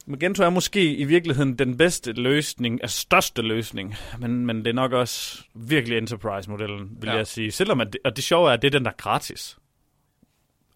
Magento 0.06 0.42
er 0.42 0.50
måske 0.50 0.94
i 0.94 1.04
virkeligheden 1.04 1.58
den 1.58 1.76
bedste 1.76 2.12
løsning, 2.12 2.82
altså 2.82 2.98
største 2.98 3.42
løsning, 3.42 3.94
men, 4.18 4.46
men 4.46 4.58
det 4.58 4.66
er 4.66 4.72
nok 4.72 4.92
også 4.92 5.44
virkelig 5.54 5.98
enterprise-modellen, 5.98 6.96
vil 7.00 7.08
ja. 7.08 7.16
jeg 7.16 7.26
sige. 7.26 7.52
Selvom 7.52 7.80
at 7.80 7.92
det, 7.92 8.00
og 8.04 8.16
det 8.16 8.24
sjove 8.24 8.48
er, 8.48 8.52
at 8.52 8.62
det 8.62 8.74
er 8.74 8.78
den, 8.78 8.84
der 8.84 8.90
er 8.90 8.96
gratis. 8.96 9.58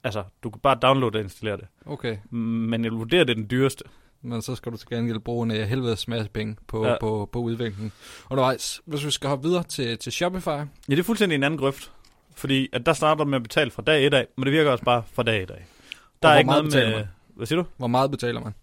Altså, 0.05 0.25
du 0.43 0.51
kan 0.51 0.61
bare 0.61 0.79
downloade 0.83 1.17
og 1.17 1.23
installere 1.23 1.56
det. 1.56 1.67
Okay, 1.87 2.17
Men 2.31 2.85
jeg 2.85 2.93
vil 2.93 2.99
vurdere, 2.99 3.21
det 3.21 3.31
er 3.31 3.35
den 3.35 3.51
dyreste. 3.51 3.85
men 4.23 4.43
så 4.43 4.55
skal 4.55 4.73
du 4.73 4.77
til 4.77 4.89
gengæld 4.89 5.19
bruge 5.19 5.45
en 5.45 5.51
uh, 5.51 5.56
helvedes 5.56 6.09
masse 6.09 6.31
penge 6.31 6.56
på, 6.67 6.87
ja. 6.87 6.97
På, 7.01 7.29
på 7.33 7.39
udviklingen. 7.39 7.93
Undervejs, 8.31 8.81
hvis 8.85 9.06
vi 9.06 9.11
skal 9.11 9.29
hoppe 9.29 9.49
videre 9.49 9.62
til, 9.62 9.99
til 9.99 10.12
Shopify. 10.12 10.49
Ja, 10.49 10.65
det 10.89 10.99
er 10.99 11.03
fuldstændig 11.03 11.37
en 11.37 11.43
anden 11.43 11.59
grøft. 11.59 11.93
Fordi 12.37 12.69
at 12.73 12.87
der 12.87 12.93
starter 12.93 13.25
med 13.25 13.37
at 13.37 13.43
betale 13.43 13.71
fra 13.71 13.83
dag 13.83 14.07
et 14.07 14.14
af, 14.14 14.26
men 14.37 14.45
det 14.45 14.52
virker 14.52 14.71
også 14.71 14.85
bare 14.85 15.02
fra 15.12 15.23
dag 15.23 15.43
et 15.43 15.50
af. 15.50 15.67
Der 16.23 16.28
er 16.28 16.38
ikke 16.38 16.50
noget 16.50 16.73
med... 16.75 16.95
man? 16.95 17.09
Hvad 17.37 17.47
siger 17.47 17.62
du? 17.62 17.69
Hvor 17.76 17.87
meget 17.87 18.11
betaler 18.11 18.40
man? 18.40 18.55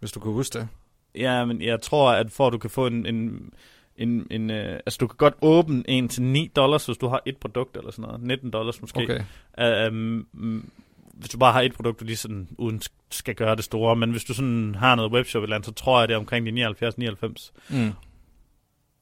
Hvis 0.00 0.12
du 0.12 0.20
kan 0.20 0.32
huske 0.32 0.58
det. 0.58 0.68
Ja, 1.14 1.44
men 1.44 1.62
jeg 1.62 1.80
tror, 1.80 2.12
at 2.12 2.30
for 2.30 2.46
at 2.46 2.52
du 2.52 2.58
kan 2.58 2.70
få 2.70 2.86
en... 2.86 3.06
en 3.06 3.52
en, 3.96 4.26
en 4.30 4.50
uh, 4.50 4.56
altså, 4.56 4.96
du 5.00 5.06
kan 5.06 5.16
godt 5.16 5.34
åbne 5.42 5.84
en 5.90 6.08
til 6.08 6.22
9 6.22 6.50
dollars, 6.56 6.86
hvis 6.86 6.96
du 6.98 7.08
har 7.08 7.22
et 7.26 7.36
produkt 7.36 7.76
eller 7.76 7.90
sådan 7.90 8.02
noget. 8.02 8.22
19 8.22 8.50
dollars 8.50 8.80
måske. 8.80 9.24
Okay. 9.56 9.88
Um, 9.88 10.26
um, 10.34 10.70
hvis 11.14 11.28
du 11.30 11.38
bare 11.38 11.52
har 11.52 11.60
et 11.60 11.74
produkt, 11.74 12.02
og 12.02 12.08
de 12.08 12.16
sådan 12.16 12.48
uden 12.58 12.80
sk- 12.84 13.06
skal 13.10 13.34
gøre 13.34 13.56
det 13.56 13.64
store. 13.64 13.96
Men 13.96 14.10
hvis 14.10 14.24
du 14.24 14.34
sådan 14.34 14.74
har 14.74 14.94
noget 14.94 15.12
webshop 15.12 15.42
eller 15.42 15.56
andet, 15.56 15.66
så 15.66 15.72
tror 15.72 15.98
jeg, 16.00 16.08
det 16.08 16.14
er 16.14 16.18
omkring 16.18 16.46
de 16.46 16.66
79-99. 16.68 17.52
Mm. 17.70 17.92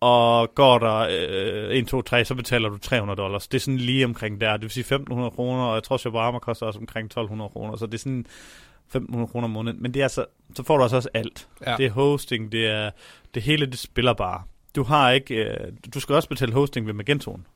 Og 0.01 0.55
går 0.55 0.79
der 0.79 0.97
øh, 1.71 1.77
1, 1.77 1.87
2, 1.87 2.03
3, 2.03 2.25
så 2.25 2.35
betaler 2.35 2.69
du 2.69 2.79
300 2.79 3.17
dollars. 3.17 3.49
Det 3.49 3.59
er 3.59 3.61
sådan 3.61 3.79
lige 3.79 4.05
omkring 4.05 4.41
der. 4.41 4.53
Det 4.53 4.63
vil 4.63 4.71
sige 4.71 4.81
1500 4.83 5.31
kroner, 5.31 5.63
og 5.63 5.75
jeg 5.75 5.83
tror, 5.83 5.97
Shobarama 5.97 6.39
koster 6.39 6.67
også 6.67 6.79
omkring 6.79 7.07
1200 7.07 7.51
kroner. 7.51 7.77
Så 7.77 7.87
det 7.87 7.95
er 7.95 7.99
sådan 7.99 8.27
1500 8.87 9.29
kroner 9.33 9.45
om 9.45 9.51
måneden. 9.51 9.83
Men 9.83 9.95
det 9.95 10.03
er 10.03 10.09
så, 10.09 10.25
så 10.55 10.63
får 10.63 10.77
du 10.77 10.83
altså 10.83 10.97
også 10.97 11.09
alt. 11.15 11.49
Ja. 11.67 11.77
Det 11.77 11.87
er 11.87 11.91
hosting, 11.91 12.53
det 12.53 12.67
er 12.67 12.91
det 13.35 13.43
hele, 13.43 13.67
det 13.67 13.79
spiller 13.79 14.13
bare. 14.13 14.43
Du 14.77 14.83
har 14.83 15.11
ikke, 15.11 15.35
øh, 15.35 15.73
du 15.95 16.01
skal 16.01 16.15
også 16.15 16.29
betale 16.29 16.53
hosting 16.53 16.87
ved 16.87 16.95
Magentoen. 16.95 17.47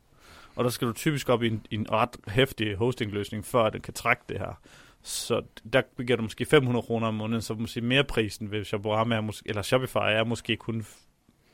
Og 0.56 0.64
der 0.64 0.70
skal 0.70 0.88
du 0.88 0.92
typisk 0.92 1.28
op 1.28 1.42
i 1.42 1.46
en, 1.46 1.66
i 1.70 1.74
en 1.74 1.92
ret 1.92 2.16
hæftig 2.28 2.76
hostingløsning, 2.76 3.44
før 3.44 3.70
den 3.70 3.80
kan 3.80 3.94
trække 3.94 4.22
det 4.28 4.38
her. 4.38 4.60
Så 5.02 5.42
der 5.72 6.02
giver 6.02 6.16
du 6.16 6.22
måske 6.22 6.44
500 6.44 6.82
kroner 6.82 7.06
om 7.06 7.14
måneden, 7.14 7.42
så 7.42 7.54
måske 7.54 7.80
mere 7.80 8.04
prisen 8.04 8.50
ved 8.50 8.64
Shoporama 8.64 9.16
er 9.16 9.20
måske, 9.20 9.48
eller 9.48 9.62
Shopify 9.62 9.96
er 9.96 10.24
måske 10.24 10.56
kun 10.56 10.86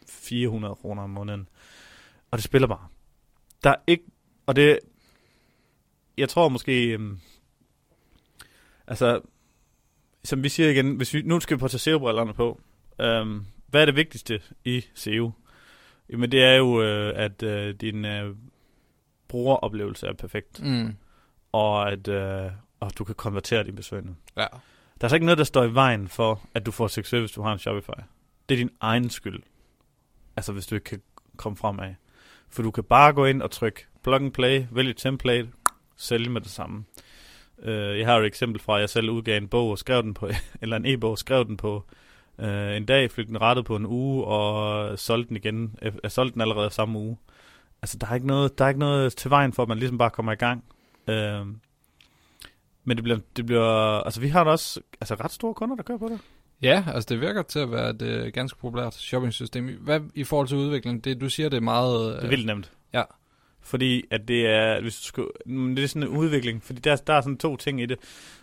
400 0.08 0.74
kroner 0.74 1.02
om 1.02 1.10
måneden. 1.10 1.48
Og 2.30 2.38
det 2.38 2.44
spiller 2.44 2.68
bare. 2.68 2.86
Der 3.64 3.70
er 3.70 3.76
ikke, 3.86 4.04
og 4.46 4.56
det, 4.56 4.78
jeg 6.18 6.28
tror 6.28 6.48
måske, 6.48 6.92
øhm, 6.92 7.20
altså, 8.86 9.20
som 10.24 10.42
vi 10.42 10.48
siger 10.48 10.70
igen, 10.70 10.96
hvis 10.96 11.14
vi, 11.14 11.22
nu 11.22 11.40
skal 11.40 11.56
vi 11.56 11.60
på 11.60 11.68
tage 11.68 11.78
SEO-brillerne 11.78 12.34
på, 12.34 12.60
øhm, 13.00 13.44
hvad 13.66 13.80
er 13.80 13.86
det 13.86 13.96
vigtigste 13.96 14.42
i 14.64 14.84
SEO? 14.94 15.32
Jamen 16.12 16.32
det 16.32 16.42
er 16.44 16.54
jo, 16.54 16.82
øh, 16.82 17.12
at 17.16 17.42
øh, 17.42 17.74
din 17.74 18.04
øh, 18.04 18.36
brugeroplevelse 19.28 20.06
er 20.06 20.12
perfekt, 20.12 20.62
Mm. 20.62 20.96
og 21.52 21.92
at 21.92 22.08
øh, 22.08 22.50
og 22.80 22.98
du 22.98 23.04
kan 23.04 23.14
konvertere 23.14 23.64
dine 23.64 23.76
besøgende. 23.76 24.14
Ja. 24.36 24.40
Der 24.40 24.46
er 25.00 25.04
altså 25.04 25.16
ikke 25.16 25.26
noget, 25.26 25.38
der 25.38 25.44
står 25.44 25.64
i 25.64 25.74
vejen 25.74 26.08
for, 26.08 26.40
at 26.54 26.66
du 26.66 26.70
får 26.70 26.88
succes, 26.88 27.20
hvis 27.20 27.32
du 27.32 27.42
har 27.42 27.52
en 27.52 27.58
Shopify. 27.58 28.00
Det 28.48 28.54
er 28.54 28.58
din 28.58 28.70
egen 28.80 29.10
skyld. 29.10 29.42
Altså, 30.36 30.52
hvis 30.52 30.66
du 30.66 30.74
ikke 30.74 30.84
kan 30.84 31.02
komme 31.36 31.56
fremad. 31.56 31.94
For 32.48 32.62
du 32.62 32.70
kan 32.70 32.84
bare 32.84 33.12
gå 33.12 33.24
ind 33.24 33.42
og 33.42 33.50
trykke 33.50 33.86
plug 34.02 34.14
and 34.14 34.32
play, 34.32 34.64
vælge 34.70 34.92
template, 34.94 35.48
sælge 35.96 36.30
med 36.30 36.40
det 36.40 36.50
samme. 36.50 36.84
Uh, 37.58 37.68
jeg 37.70 38.06
har 38.06 38.14
jo 38.16 38.22
et 38.22 38.26
eksempel 38.26 38.60
fra, 38.60 38.74
at 38.74 38.80
jeg 38.80 38.90
selv 38.90 39.10
udgav 39.10 39.36
en 39.36 39.48
bog 39.48 39.70
og 39.70 39.78
skrev 39.78 40.02
den 40.02 40.14
på, 40.14 40.28
eller 40.62 40.76
en 40.76 40.86
e-bog, 40.86 41.18
skrev 41.18 41.44
den 41.46 41.56
på 41.56 41.84
uh, 42.38 42.76
en 42.76 42.84
dag, 42.84 43.10
fik 43.10 43.26
den 43.26 43.40
rettet 43.40 43.64
på 43.64 43.76
en 43.76 43.86
uge, 43.86 44.24
og 44.24 44.98
solgte 44.98 45.28
den 45.28 45.36
igen. 45.36 45.74
Jeg, 45.82 45.92
jeg 46.02 46.12
solgte 46.12 46.32
den 46.32 46.40
allerede 46.40 46.70
samme 46.70 46.98
uge. 46.98 47.16
Altså, 47.82 47.98
der 47.98 48.06
er 48.06 48.14
ikke 48.14 48.26
noget, 48.26 48.58
der 48.58 48.64
er 48.64 48.68
ikke 48.68 48.80
noget 48.80 49.16
til 49.16 49.30
vejen 49.30 49.52
for, 49.52 49.62
at 49.62 49.68
man 49.68 49.78
ligesom 49.78 49.98
bare 49.98 50.10
kommer 50.10 50.32
i 50.32 50.36
gang. 50.36 50.64
Uh, 51.08 51.46
men 52.84 52.96
det 52.96 53.02
bliver, 53.02 53.18
det 53.36 53.46
bliver, 53.46 54.00
altså 54.00 54.20
vi 54.20 54.28
har 54.28 54.44
da 54.44 54.50
også 54.50 54.80
altså, 55.00 55.14
ret 55.14 55.32
store 55.32 55.54
kunder, 55.54 55.76
der 55.76 55.82
kører 55.82 55.98
på 55.98 56.08
det. 56.08 56.18
Ja, 56.62 56.84
altså 56.86 57.06
det 57.08 57.20
virker 57.20 57.42
til 57.42 57.58
at 57.58 57.70
være 57.70 57.90
et 57.90 58.02
øh, 58.02 58.32
ganske 58.32 58.58
populært 58.58 58.94
shopping-system. 58.94 59.68
Hvad 59.80 60.00
i 60.14 60.24
forhold 60.24 60.48
til 60.48 60.56
udvikling? 60.56 61.04
Det, 61.04 61.20
du 61.20 61.28
siger, 61.28 61.48
det 61.48 61.56
er 61.56 61.60
meget... 61.60 62.10
Øh, 62.10 62.16
Det 62.16 62.24
er 62.24 62.28
vildt 62.28 62.46
nemt. 62.46 62.72
ja. 62.92 63.02
Fordi 63.62 64.04
at 64.10 64.28
det 64.28 64.46
er, 64.46 64.80
hvis 64.80 64.96
du 65.00 65.04
skal, 65.04 65.24
det 65.46 65.78
er 65.78 65.86
sådan 65.86 66.02
en 66.02 66.08
udvikling, 66.08 66.62
fordi 66.62 66.80
der, 66.80 66.96
der 66.96 67.12
er 67.12 67.20
sådan 67.20 67.36
to 67.36 67.56
ting 67.56 67.80
i 67.80 67.86
det. 67.86 67.98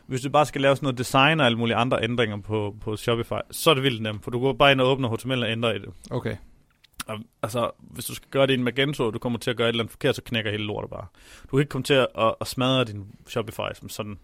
Hvis 0.06 0.22
du 0.22 0.30
bare 0.30 0.46
skal 0.46 0.62
lave 0.62 0.76
sådan 0.76 0.86
noget 0.86 0.98
design 0.98 1.40
og 1.40 1.46
alle 1.46 1.58
mulige 1.58 1.76
andre 1.76 2.04
ændringer 2.04 2.38
på, 2.38 2.76
på 2.82 2.96
Shopify, 2.96 3.34
så 3.52 3.70
er 3.70 3.74
det 3.74 3.84
vildt 3.84 4.02
nemt, 4.02 4.24
for 4.24 4.32
du 4.32 4.40
går 4.40 4.54
bare 4.54 4.72
ind 4.72 4.82
og 4.82 4.88
åbner 4.88 5.10
HTML 5.10 5.44
og 5.44 5.52
ændrer 5.52 5.74
i 5.74 5.80
det. 5.80 5.90
Okay. 6.12 6.36
Og, 7.08 7.20
altså, 7.44 7.72
hvis 7.82 8.06
du 8.06 8.16
skal 8.16 8.30
gøre 8.32 8.48
det 8.48 8.54
i 8.54 8.58
en 8.58 8.64
Magento, 8.64 9.06
og 9.06 9.14
du 9.14 9.20
kommer 9.20 9.40
til 9.40 9.50
at 9.50 9.58
gøre 9.58 9.68
et 9.68 9.74
eller 9.74 9.84
andet 9.84 9.92
forkert, 9.92 10.16
så 10.16 10.22
knækker 10.22 10.52
hele 10.52 10.64
lortet 10.64 10.90
bare. 10.90 11.06
Du 11.44 11.50
kan 11.50 11.60
ikke 11.60 11.70
komme 11.70 11.84
til 11.84 11.94
at, 11.94 12.08
at, 12.18 12.36
at 12.42 12.48
smadre 12.48 12.84
din 12.84 13.06
Shopify 13.28 13.74
som 13.74 13.90
sådan. 13.90 14.20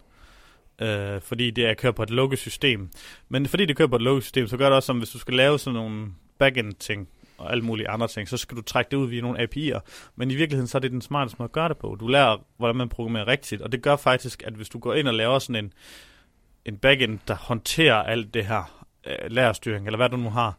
Øh, 0.82 1.22
fordi 1.22 1.52
det 1.52 1.66
er 1.66 1.70
at 1.70 1.78
køre 1.78 1.94
på 1.94 2.04
et 2.04 2.10
lukket 2.10 2.40
system. 2.40 2.90
Men 3.30 3.46
fordi 3.46 3.66
det 3.66 3.78
kører 3.78 3.88
på 3.88 3.96
et 3.96 4.02
lukket 4.02 4.24
system, 4.24 4.48
så 4.48 4.58
gør 4.58 4.66
det 4.66 4.76
også 4.76 4.88
som, 4.88 4.98
hvis 4.98 5.10
du 5.10 5.20
skal 5.20 5.34
lave 5.34 5.60
sådan 5.60 5.80
nogle 5.80 6.08
backend 6.38 6.74
ting, 6.74 7.08
og 7.38 7.52
alle 7.52 7.64
mulige 7.64 7.90
andre 7.90 8.08
ting, 8.08 8.30
så 8.30 8.38
skal 8.38 8.58
du 8.58 8.62
trække 8.62 8.92
det 8.92 8.98
ud 8.98 9.08
via 9.08 9.22
nogle 9.22 9.40
API'er. 9.44 9.80
Men 10.16 10.32
i 10.32 10.36
virkeligheden, 10.36 10.68
så 10.68 10.78
er 10.78 10.80
det 10.80 10.92
den 10.92 11.02
smarteste 11.02 11.36
måde 11.40 11.48
at 11.48 11.52
gøre 11.52 11.70
det 11.70 11.78
på. 11.78 11.98
Du 12.00 12.08
lærer, 12.08 12.38
hvordan 12.58 12.76
man 12.76 12.90
programmerer 12.90 13.28
rigtigt, 13.28 13.62
og 13.62 13.72
det 13.72 13.82
gør 13.82 13.96
faktisk, 13.96 14.44
at 14.46 14.54
hvis 14.54 14.70
du 14.70 14.80
går 14.80 14.94
ind 14.94 15.08
og 15.08 15.14
laver 15.14 15.40
sådan 15.40 15.66
en, 15.66 15.74
en 16.66 16.78
backend, 16.78 17.20
der 17.28 17.36
håndterer 17.36 17.96
alt 17.96 18.34
det 18.34 18.46
her 18.46 18.86
øh, 19.08 19.32
lærerstyring, 19.32 19.86
eller 19.86 19.98
hvad 19.98 20.10
du 20.10 20.18
nu 20.18 20.30
har, 20.30 20.58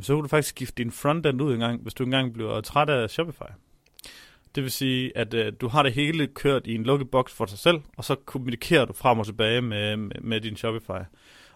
så 0.00 0.14
kan 0.14 0.22
du 0.22 0.28
faktisk 0.28 0.48
skifte 0.48 0.82
din 0.82 0.92
frontend 0.92 1.40
ud 1.40 1.54
engang, 1.54 1.82
hvis 1.82 1.94
du 1.94 2.04
engang 2.04 2.32
bliver 2.32 2.60
træt 2.60 2.88
af 2.88 3.10
Shopify. 3.10 3.52
Det 4.54 4.62
vil 4.62 4.70
sige, 4.70 5.18
at 5.18 5.34
øh, 5.34 5.52
du 5.60 5.68
har 5.68 5.82
det 5.82 5.92
hele 5.92 6.26
kørt 6.26 6.66
i 6.66 6.74
en 6.74 6.84
lukket 6.84 7.10
boks 7.10 7.32
for 7.32 7.44
dig 7.44 7.58
selv, 7.58 7.80
og 7.96 8.04
så 8.04 8.14
kommunikerer 8.14 8.84
du 8.84 8.92
frem 8.92 9.18
og 9.18 9.26
tilbage 9.26 9.60
med, 9.62 9.96
med, 9.96 10.16
med 10.20 10.40
din 10.40 10.56
Shopify. 10.56 11.04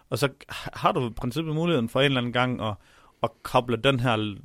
Og 0.09 0.17
så 0.17 0.29
har 0.73 0.91
du 0.91 1.07
i 1.07 1.13
princippet 1.13 1.55
muligheden 1.55 1.89
for 1.89 1.99
en 1.99 2.05
eller 2.05 2.17
anden 2.17 2.33
gang 2.33 2.61
at, 2.61 2.73
at 3.23 3.29
koble 3.43 3.77
den 3.77 3.99
her 3.99 4.35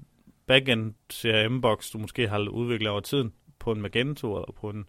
backend 0.46 0.94
CRM-boks, 1.12 1.90
du 1.90 1.98
måske 1.98 2.28
har 2.28 2.48
udviklet 2.48 2.90
over 2.90 3.00
tiden, 3.00 3.32
på 3.58 3.72
en 3.72 3.82
Magento 3.82 4.36
eller 4.36 4.52
på 4.60 4.70
en 4.70 4.84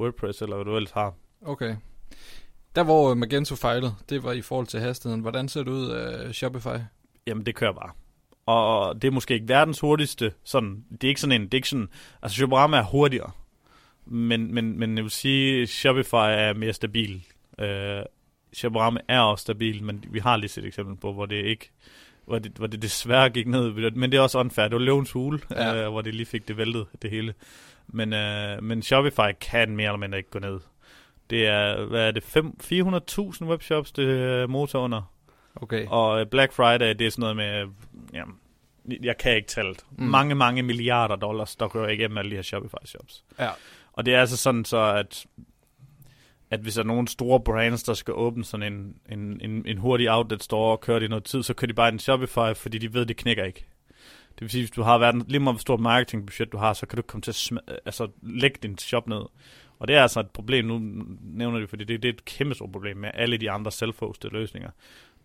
WordPress, 0.00 0.42
eller 0.42 0.56
hvad 0.56 0.64
du 0.64 0.76
ellers 0.76 0.90
har. 0.90 1.14
Okay. 1.42 1.76
Der 2.74 2.84
hvor 2.84 3.14
Magento 3.14 3.56
fejlede, 3.56 3.94
det 4.08 4.24
var 4.24 4.32
i 4.32 4.42
forhold 4.42 4.66
til 4.66 4.80
hastigheden. 4.80 5.20
Hvordan 5.20 5.48
ser 5.48 5.62
det 5.62 5.70
ud 5.70 5.90
af 5.90 6.34
Shopify? 6.34 6.78
Jamen, 7.26 7.46
det 7.46 7.54
kører 7.54 7.72
bare. 7.72 7.90
Og 8.46 9.02
det 9.02 9.08
er 9.08 9.12
måske 9.12 9.34
ikke 9.34 9.48
verdens 9.48 9.80
hurtigste, 9.80 10.32
sådan, 10.44 10.84
det 10.90 11.04
er 11.04 11.08
ikke 11.08 11.20
sådan 11.20 11.40
en, 11.40 11.42
det 11.42 11.54
er 11.54 11.58
ikke 11.58 11.68
sådan, 11.68 11.88
altså 12.22 12.36
Shopify 12.36 12.74
er 12.74 12.82
hurtigere, 12.82 13.30
men, 14.06 14.54
men, 14.54 14.78
men 14.78 14.96
jeg 14.96 15.04
vil 15.04 15.10
sige, 15.10 15.66
Shopify 15.66 16.14
er 16.14 16.54
mere 16.54 16.72
stabil. 16.72 17.26
Uh, 17.58 17.66
Shopify 18.52 18.96
er 19.08 19.20
også 19.20 19.42
stabil, 19.42 19.82
men 19.82 20.04
vi 20.08 20.18
har 20.18 20.36
lige 20.36 20.48
set 20.48 20.64
et 20.64 20.68
eksempel 20.68 20.96
på, 20.96 21.12
hvor 21.12 21.26
det 21.26 21.44
ikke, 21.44 21.70
hvor 22.28 22.38
det, 22.38 22.52
hvor 22.56 22.66
det 22.66 22.82
desværre 22.82 23.30
gik 23.30 23.46
ned, 23.46 23.90
men 23.90 24.12
det 24.12 24.18
er 24.18 24.22
også 24.22 24.38
unfair. 24.38 24.64
Det 24.68 24.74
var 24.74 24.78
løvens 24.78 25.12
hule, 25.12 25.40
ja. 25.50 25.86
uh, 25.86 25.92
hvor 25.92 26.00
det 26.00 26.14
lige 26.14 26.26
fik 26.26 26.48
det 26.48 26.56
væltet, 26.56 26.86
det 27.02 27.10
hele. 27.10 27.34
Men, 27.86 28.12
uh, 28.12 28.64
men 28.64 28.82
Shopify 28.82 29.32
kan 29.40 29.76
mere 29.76 29.86
eller 29.86 29.98
mindre 29.98 30.18
ikke 30.18 30.30
gå 30.30 30.38
ned. 30.38 30.60
Det 31.30 31.46
er, 31.46 31.84
hvad 31.84 32.08
er 32.08 32.10
det, 32.10 32.24
400.000 33.42 33.44
webshops, 33.46 33.92
det 33.92 34.22
er 34.22 34.46
motor 34.46 34.78
under. 34.78 35.12
Okay. 35.56 35.86
Og 35.86 36.28
Black 36.28 36.52
Friday, 36.52 36.94
det 36.94 37.00
er 37.00 37.10
sådan 37.10 37.20
noget 37.20 37.36
med, 37.36 37.66
jamen, 38.12 38.34
jeg 39.02 39.18
kan 39.18 39.36
ikke 39.36 39.48
tælle 39.48 39.74
mm. 39.90 40.04
mange, 40.04 40.34
mange 40.34 40.62
milliarder 40.62 41.16
dollars, 41.16 41.56
der 41.56 41.68
går 41.68 41.86
igennem 41.86 42.18
alle 42.18 42.30
de 42.30 42.36
her 42.36 42.42
Shopify-shops. 42.42 43.24
Ja. 43.38 43.50
Og 43.92 44.06
det 44.06 44.14
er 44.14 44.20
altså 44.20 44.36
sådan 44.36 44.64
så, 44.64 44.78
at, 44.78 45.26
at 46.50 46.60
hvis 46.60 46.74
der 46.74 46.82
er 46.82 46.86
nogle 46.86 47.08
store 47.08 47.40
brands, 47.40 47.82
der 47.82 47.94
skal 47.94 48.14
åbne 48.14 48.44
sådan 48.44 48.72
en, 48.72 48.96
en, 49.12 49.40
en, 49.40 49.66
en 49.66 49.78
hurtig 49.78 50.10
outlet 50.10 50.42
store 50.42 50.72
og 50.72 50.80
køre 50.80 51.00
det 51.00 51.06
i 51.06 51.08
noget 51.08 51.24
tid, 51.24 51.42
så 51.42 51.54
kører 51.54 51.66
de 51.68 51.74
bare 51.74 51.88
en 51.88 51.98
Shopify, 51.98 52.54
fordi 52.56 52.78
de 52.78 52.94
ved, 52.94 53.06
det 53.06 53.16
knækker 53.16 53.44
ikke. 53.44 53.66
Det 54.30 54.40
vil 54.40 54.50
sige, 54.50 54.62
hvis 54.62 54.70
du 54.70 54.82
har 54.82 54.98
været 54.98 55.24
lige 55.28 55.40
meget 55.40 55.60
stort 55.60 55.80
marketingbudget 55.80 56.52
du 56.52 56.56
har, 56.56 56.72
så 56.72 56.86
kan 56.86 56.96
du 56.96 57.02
komme 57.02 57.22
til 57.22 57.30
at 57.30 57.36
sm- 57.36 57.80
altså, 57.84 58.08
lægge 58.22 58.58
din 58.62 58.78
shop 58.78 59.08
ned. 59.08 59.22
Og 59.78 59.88
det 59.88 59.96
er 59.96 60.02
altså 60.02 60.20
et 60.20 60.30
problem, 60.30 60.64
nu 60.64 60.80
nævner 61.22 61.58
det, 61.58 61.68
fordi 61.68 61.84
det, 61.84 62.02
det 62.02 62.08
er 62.08 62.12
et 62.12 62.24
kæmpe 62.24 62.54
stort 62.54 62.72
problem 62.72 62.96
med 62.96 63.10
alle 63.14 63.36
de 63.36 63.50
andre 63.50 63.70
self-hosted 63.70 64.30
løsninger. 64.32 64.70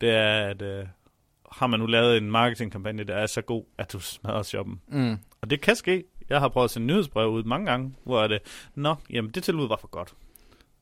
Det 0.01 0.09
er, 0.09 0.47
at 0.47 0.61
øh, 0.61 0.85
har 1.51 1.67
man 1.67 1.79
nu 1.79 1.85
lavet 1.85 2.17
en 2.17 2.31
marketingkampagne, 2.31 3.03
der 3.03 3.15
er 3.15 3.25
så 3.25 3.41
god, 3.41 3.63
at 3.77 3.93
du 3.93 3.99
smadrer 3.99 4.43
shoppen. 4.43 4.81
Mm. 4.87 5.17
Og 5.41 5.49
det 5.49 5.61
kan 5.61 5.75
ske. 5.75 6.03
Jeg 6.29 6.39
har 6.39 6.49
prøvet 6.49 6.65
at 6.65 6.71
sende 6.71 6.87
nyhedsbrev 6.87 7.29
ud 7.29 7.43
mange 7.43 7.65
gange, 7.65 7.95
hvor 8.03 8.27
det, 8.27 8.39
nå, 8.75 8.95
jamen 9.09 9.31
det 9.31 9.43
tilbud 9.43 9.67
var 9.67 9.77
for 9.81 9.87
godt. 9.87 10.13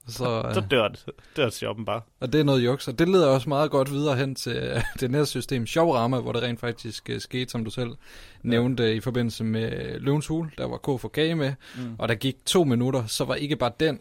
Så, 0.08 0.44
øh, 0.48 0.54
så 0.54 0.64
dør, 0.72 0.88
det, 0.88 1.06
dør 1.38 1.50
shoppen 1.50 1.86
bare. 1.86 2.02
Og 2.20 2.34
det 2.34 2.40
er 2.40 2.44
noget 2.44 2.66
juks, 2.66 2.88
og 2.88 3.00
det 3.00 3.10
leder 3.10 3.28
også 3.28 3.50
meget 3.50 3.72
godt 3.72 3.92
videre 3.92 4.16
hen 4.16 4.36
til 4.36 4.56
øh, 4.56 4.82
det 5.00 5.12
næste 5.12 5.32
system, 5.32 5.68
Shoprama, 5.68 6.20
hvor 6.20 6.32
det 6.32 6.44
rent 6.44 6.60
faktisk 6.60 7.10
uh, 7.14 7.20
skete, 7.20 7.52
som 7.52 7.64
du 7.64 7.70
selv 7.72 7.90
nævnte, 8.44 8.84
ja. 8.84 8.90
i 8.90 9.00
forbindelse 9.00 9.44
med 9.44 10.00
Løvens 10.00 10.28
Hul, 10.28 10.52
der 10.58 10.66
var 10.66 10.78
K4K 10.88 11.36
med, 11.36 11.54
mm. 11.78 11.96
og 11.98 12.08
der 12.08 12.16
gik 12.16 12.36
to 12.46 12.64
minutter, 12.64 13.06
så 13.06 13.26
var 13.26 13.36
ikke 13.36 13.56
bare 13.56 13.72
den 13.80 14.00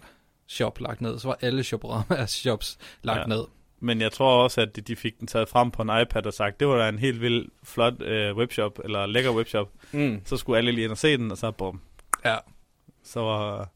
shop 0.48 0.80
lagt 0.80 1.00
ned, 1.00 1.18
så 1.18 1.28
var 1.28 1.38
alle 1.40 1.64
Shoprama 1.64 2.26
shops 2.42 2.78
lagt 3.02 3.20
ja. 3.20 3.26
ned. 3.26 3.44
Men 3.80 4.00
jeg 4.00 4.12
tror 4.12 4.42
også, 4.42 4.60
at 4.60 4.88
de 4.88 4.96
fik 4.96 5.20
den 5.20 5.26
taget 5.26 5.48
frem 5.48 5.70
på 5.70 5.82
en 5.82 5.90
iPad 6.02 6.26
og 6.26 6.32
sagt, 6.32 6.60
det 6.60 6.68
var 6.68 6.78
da 6.78 6.88
en 6.88 6.98
helt 6.98 7.20
vild, 7.20 7.48
flot 7.62 8.02
øh, 8.02 8.36
webshop, 8.36 8.78
eller 8.84 9.06
lækker 9.06 9.30
webshop. 9.30 9.68
Mm. 9.92 10.20
Så 10.24 10.36
skulle 10.36 10.58
alle 10.58 10.72
lige 10.72 10.84
ind 10.84 10.92
og 10.92 10.98
se 10.98 11.16
den, 11.16 11.30
og 11.30 11.38
så 11.38 11.50
bum. 11.50 11.80
Ja. 12.24 12.36
Så 13.04 13.20
var... 13.20 13.68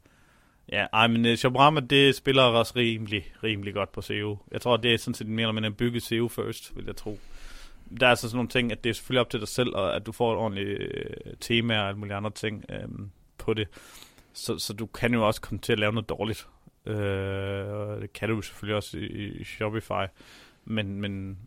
Ja, 0.72 0.86
ej, 0.92 1.06
men 1.06 1.24
uh, 1.24 1.34
Shoprama, 1.34 1.80
det 1.80 2.14
spiller 2.14 2.42
også 2.42 2.72
rimelig, 2.76 3.24
rimelig 3.42 3.74
godt 3.74 3.92
på 3.92 4.02
SEO. 4.02 4.38
Jeg 4.50 4.60
tror, 4.60 4.76
det 4.76 4.94
er 4.94 4.98
sådan 4.98 5.14
set 5.14 5.26
mere 5.26 5.42
eller 5.42 5.52
mindre 5.52 5.70
bygget 5.70 6.02
SEO 6.02 6.28
first, 6.28 6.76
vil 6.76 6.84
jeg 6.84 6.96
tro. 6.96 7.18
Der 8.00 8.06
er 8.06 8.10
altså 8.10 8.28
sådan 8.28 8.36
nogle 8.36 8.48
ting, 8.48 8.72
at 8.72 8.84
det 8.84 8.90
er 8.90 8.94
selvfølgelig 8.94 9.20
op 9.20 9.30
til 9.30 9.40
dig 9.40 9.48
selv, 9.48 9.74
og 9.74 9.96
at 9.96 10.06
du 10.06 10.12
får 10.12 10.32
et 10.32 10.38
ordentligt 10.38 10.80
øh, 10.80 11.34
tema 11.40 11.80
og 11.80 11.88
alle 11.88 11.98
mulige 11.98 12.14
andre 12.14 12.30
ting 12.30 12.64
øh, 12.68 12.88
på 13.38 13.54
det. 13.54 13.68
Så, 14.32 14.58
så 14.58 14.72
du 14.72 14.86
kan 14.86 15.14
jo 15.14 15.26
også 15.26 15.40
komme 15.40 15.60
til 15.60 15.72
at 15.72 15.78
lave 15.78 15.92
noget 15.92 16.08
dårligt. 16.08 16.46
Øh, 16.86 18.00
det 18.00 18.12
kan 18.12 18.28
du 18.28 18.42
selvfølgelig 18.42 18.76
også 18.76 18.98
i, 18.98 19.06
i 19.40 19.44
Shopify. 19.44 20.06
Men, 20.64 21.00
men, 21.00 21.38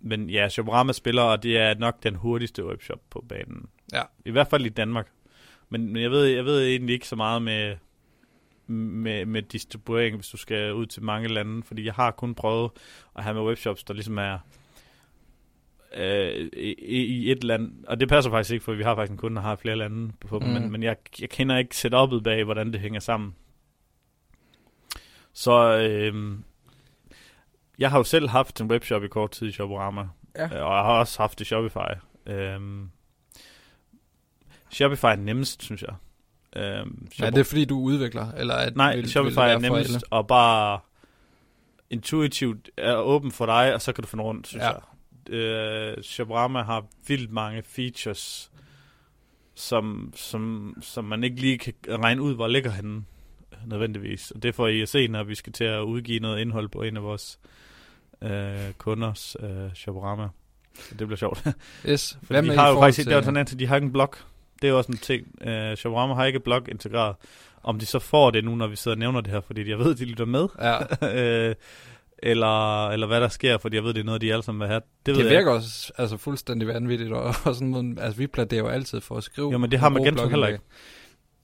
men 0.00 0.30
ja, 0.30 0.48
Shoprama 0.48 0.92
spiller, 0.92 1.22
og 1.22 1.42
det 1.42 1.58
er 1.58 1.74
nok 1.74 2.02
den 2.02 2.14
hurtigste 2.14 2.66
webshop 2.66 3.00
på 3.10 3.24
banen. 3.28 3.68
Ja. 3.92 4.02
I 4.24 4.30
hvert 4.30 4.48
fald 4.48 4.66
i 4.66 4.68
Danmark. 4.68 5.08
Men, 5.68 5.92
men 5.92 6.02
jeg, 6.02 6.10
ved, 6.10 6.24
jeg 6.24 6.44
ved 6.44 6.66
egentlig 6.66 6.94
ikke 6.94 7.08
så 7.08 7.16
meget 7.16 7.42
med, 7.42 7.76
med, 8.66 9.26
med 9.26 9.42
distribuering, 9.42 10.16
hvis 10.16 10.28
du 10.28 10.36
skal 10.36 10.74
ud 10.74 10.86
til 10.86 11.02
mange 11.02 11.28
lande, 11.28 11.62
fordi 11.62 11.84
jeg 11.84 11.94
har 11.94 12.10
kun 12.10 12.34
prøvet 12.34 12.70
at 13.16 13.24
have 13.24 13.34
med 13.34 13.42
webshops, 13.42 13.84
der 13.84 13.94
ligesom 13.94 14.18
er 14.18 14.38
øh, 15.94 16.48
i, 16.56 17.04
i 17.04 17.32
et 17.32 17.44
land, 17.44 17.84
og 17.86 18.00
det 18.00 18.08
passer 18.08 18.30
faktisk 18.30 18.52
ikke, 18.52 18.64
for 18.64 18.72
vi 18.72 18.82
har 18.82 18.94
faktisk 18.94 19.12
en 19.12 19.18
kunde, 19.18 19.36
der 19.36 19.42
har 19.42 19.56
flere 19.56 19.76
lande 19.76 20.12
på 20.20 20.38
dem, 20.38 20.48
mm. 20.48 20.54
men, 20.54 20.72
men 20.72 20.82
jeg, 20.82 20.96
jeg 21.20 21.30
kender 21.30 21.56
ikke 21.56 21.74
setup'et 21.74 22.22
bag, 22.22 22.44
hvordan 22.44 22.72
det 22.72 22.80
hænger 22.80 23.00
sammen. 23.00 23.34
Så 25.32 25.78
øh, 25.78 26.38
jeg 27.78 27.90
har 27.90 27.98
jo 27.98 28.04
selv 28.04 28.28
haft 28.28 28.60
en 28.60 28.70
webshop 28.70 29.04
i 29.04 29.08
kort 29.08 29.30
tid 29.30 29.48
i 29.48 29.52
Shoporama. 29.52 30.08
Ja. 30.36 30.44
Øh, 30.44 30.50
og 30.50 30.76
jeg 30.76 30.84
har 30.84 30.98
også 30.98 31.22
haft 31.22 31.38
det 31.38 31.46
Shopify. 31.46 31.92
Øh, 32.26 32.60
Shopify 34.70 35.04
er 35.04 35.16
nemmest, 35.16 35.62
synes 35.62 35.82
jeg. 35.82 35.94
Øh, 36.56 36.86
ja, 37.20 37.30
det 37.30 37.38
er 37.38 37.44
fordi, 37.44 37.64
du 37.64 37.80
udvikler? 37.80 38.32
Eller 38.32 38.54
at 38.54 38.76
Nej, 38.76 38.96
vil, 38.96 39.10
Shopify 39.10 39.34
vil 39.34 39.42
er 39.42 39.58
nemmest 39.58 40.04
og 40.10 40.26
bare 40.26 40.80
intuitivt 41.90 42.70
er 42.76 42.96
åben 42.96 43.32
for 43.32 43.46
dig, 43.46 43.74
og 43.74 43.82
så 43.82 43.92
kan 43.92 44.02
du 44.02 44.08
finde 44.08 44.24
rundt, 44.24 44.46
synes 44.46 44.64
ja. 44.64 44.70
jeg. 44.70 44.80
Øh, 45.34 46.02
Shoporama 46.02 46.62
har 46.62 46.84
vildt 47.06 47.32
mange 47.32 47.62
features, 47.62 48.50
som, 49.54 50.12
som, 50.16 50.74
som 50.80 51.04
man 51.04 51.24
ikke 51.24 51.40
lige 51.40 51.58
kan 51.58 51.74
regne 51.88 52.22
ud, 52.22 52.34
hvor 52.34 52.46
ligger 52.46 52.70
henne 52.70 53.04
nødvendigvis. 53.66 54.30
Og 54.30 54.42
det 54.42 54.54
får 54.54 54.66
I 54.66 54.80
at 54.80 54.88
se, 54.88 55.08
når 55.08 55.24
vi 55.24 55.34
skal 55.34 55.52
til 55.52 55.64
at 55.64 55.80
udgive 55.80 56.20
noget 56.20 56.40
indhold 56.40 56.68
på 56.68 56.82
en 56.82 56.96
af 56.96 57.02
vores 57.02 57.38
øh, 58.22 58.72
kunders 58.78 59.36
øh, 59.40 59.74
Shoporama. 59.74 60.28
Så 60.74 60.94
det 60.94 61.06
bliver 61.06 61.16
sjovt. 61.16 61.46
Yes. 61.86 62.18
Fordi 62.22 62.48
de 62.48 62.56
har 62.56 62.68
jo 62.68 62.80
faktisk, 62.80 62.96
til... 62.96 63.06
det 63.06 63.26
er 63.26 63.40
at 63.40 63.54
de 63.58 63.66
har 63.66 63.76
ikke 63.76 63.86
en 63.86 63.92
blog. 63.92 64.14
Det 64.62 64.68
er 64.68 64.72
jo 64.72 64.78
også 64.78 64.92
en 64.92 64.98
ting. 64.98 65.48
Øh, 65.48 65.76
Shoporama 65.76 66.14
har 66.14 66.24
ikke 66.24 66.36
et 66.36 66.42
blog 66.42 66.68
integreret. 66.68 67.16
Om 67.62 67.78
de 67.78 67.86
så 67.86 67.98
får 67.98 68.30
det 68.30 68.44
nu, 68.44 68.54
når 68.54 68.66
vi 68.66 68.76
sidder 68.76 68.94
og 68.94 68.98
nævner 68.98 69.20
det 69.20 69.32
her, 69.32 69.40
fordi 69.40 69.70
jeg 69.70 69.78
ved, 69.78 69.94
de 69.94 70.04
lytter 70.04 70.24
med. 70.24 70.48
Ja. 70.60 70.78
øh, 71.48 71.54
eller, 72.18 72.88
eller 72.88 73.06
hvad 73.06 73.20
der 73.20 73.28
sker, 73.28 73.58
fordi 73.58 73.76
jeg 73.76 73.84
ved, 73.84 73.94
det 73.94 74.00
er 74.00 74.04
noget, 74.04 74.20
de 74.20 74.32
alle 74.32 74.42
sammen 74.42 74.60
vil 74.60 74.68
have. 74.68 74.80
Det, 75.06 75.16
det 75.16 75.24
virker 75.24 75.38
jeg. 75.38 75.48
også 75.48 75.92
altså, 75.98 76.16
fuldstændig 76.16 76.68
vanvittigt, 76.68 77.12
og, 77.12 77.34
og 77.44 77.54
sådan, 77.54 77.98
altså, 78.00 78.18
vi 78.18 78.26
pladerer 78.26 78.60
jo 78.60 78.68
altid 78.68 79.00
for 79.00 79.16
at 79.16 79.24
skrive. 79.24 79.52
Jo, 79.52 79.58
men 79.58 79.70
det 79.70 79.78
har 79.78 79.88
Magento 79.88 80.28
heller 80.28 80.46
ikke. 80.46 80.60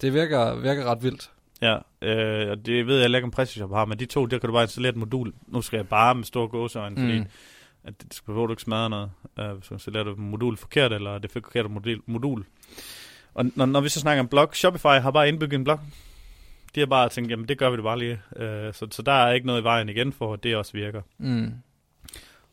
Det 0.01 0.15
virker, 0.15 0.55
virker 0.55 0.85
ret 0.85 1.03
vildt. 1.03 1.31
Ja, 1.63 1.77
øh, 2.03 2.51
og 2.51 2.67
det 2.67 2.87
ved 2.87 3.01
jeg 3.01 3.15
ikke, 3.15 3.25
om 3.25 3.31
PrestaShop 3.31 3.71
har, 3.71 3.85
men 3.85 3.99
de 3.99 4.07
to, 4.07 4.27
der 4.27 4.39
kan 4.39 4.47
du 4.47 4.53
bare 4.53 4.63
installere 4.63 4.91
et 4.91 4.97
modul. 4.97 5.33
Nu 5.47 5.63
skal 5.63 5.77
jeg 5.77 5.89
bare 5.89 6.15
med 6.15 6.25
stor 6.25 6.47
gåseøjne, 6.47 6.97
mm. 6.97 7.03
fordi 7.03 7.25
at 7.85 8.03
det 8.03 8.15
skal 8.15 8.35
du 8.35 8.51
ikke 8.51 8.63
smadre 8.63 8.91
noget, 8.91 9.11
øh, 9.39 9.53
hvis 9.53 9.67
du 9.69 9.75
installerer 9.75 10.05
du 10.05 10.15
modul 10.17 10.57
forkert, 10.57 10.93
eller 10.93 11.19
det 11.19 11.31
forkerte 11.31 11.69
modul. 11.69 12.01
modul. 12.07 12.45
Og 13.39 13.45
når, 13.55 13.67
når 13.67 13.81
vi 13.81 13.89
så 13.89 14.01
snakker 14.01 14.23
om 14.23 14.29
blog, 14.29 14.49
Shopify 14.53 14.87
har 14.87 15.11
bare 15.11 15.29
indbygget 15.29 15.59
en 15.59 15.65
blog. 15.65 15.81
De 16.75 16.81
har 16.81 16.87
bare 16.87 17.09
tænkt, 17.09 17.31
jamen 17.31 17.49
det 17.49 17.59
gør 17.59 17.71
vi 17.71 17.77
det 17.77 17.85
bare 17.85 17.99
lige. 17.99 18.21
Øh, 18.37 18.75
så, 18.75 18.87
så 18.91 19.03
der 19.03 19.13
er 19.13 19.33
ikke 19.33 19.47
noget 19.47 19.61
i 19.61 19.65
vejen 19.65 19.89
igen 19.89 20.13
for, 20.13 20.33
at 20.33 20.43
det 20.43 20.57
også 20.57 20.73
virker. 20.73 21.03
Mm. 21.19 21.53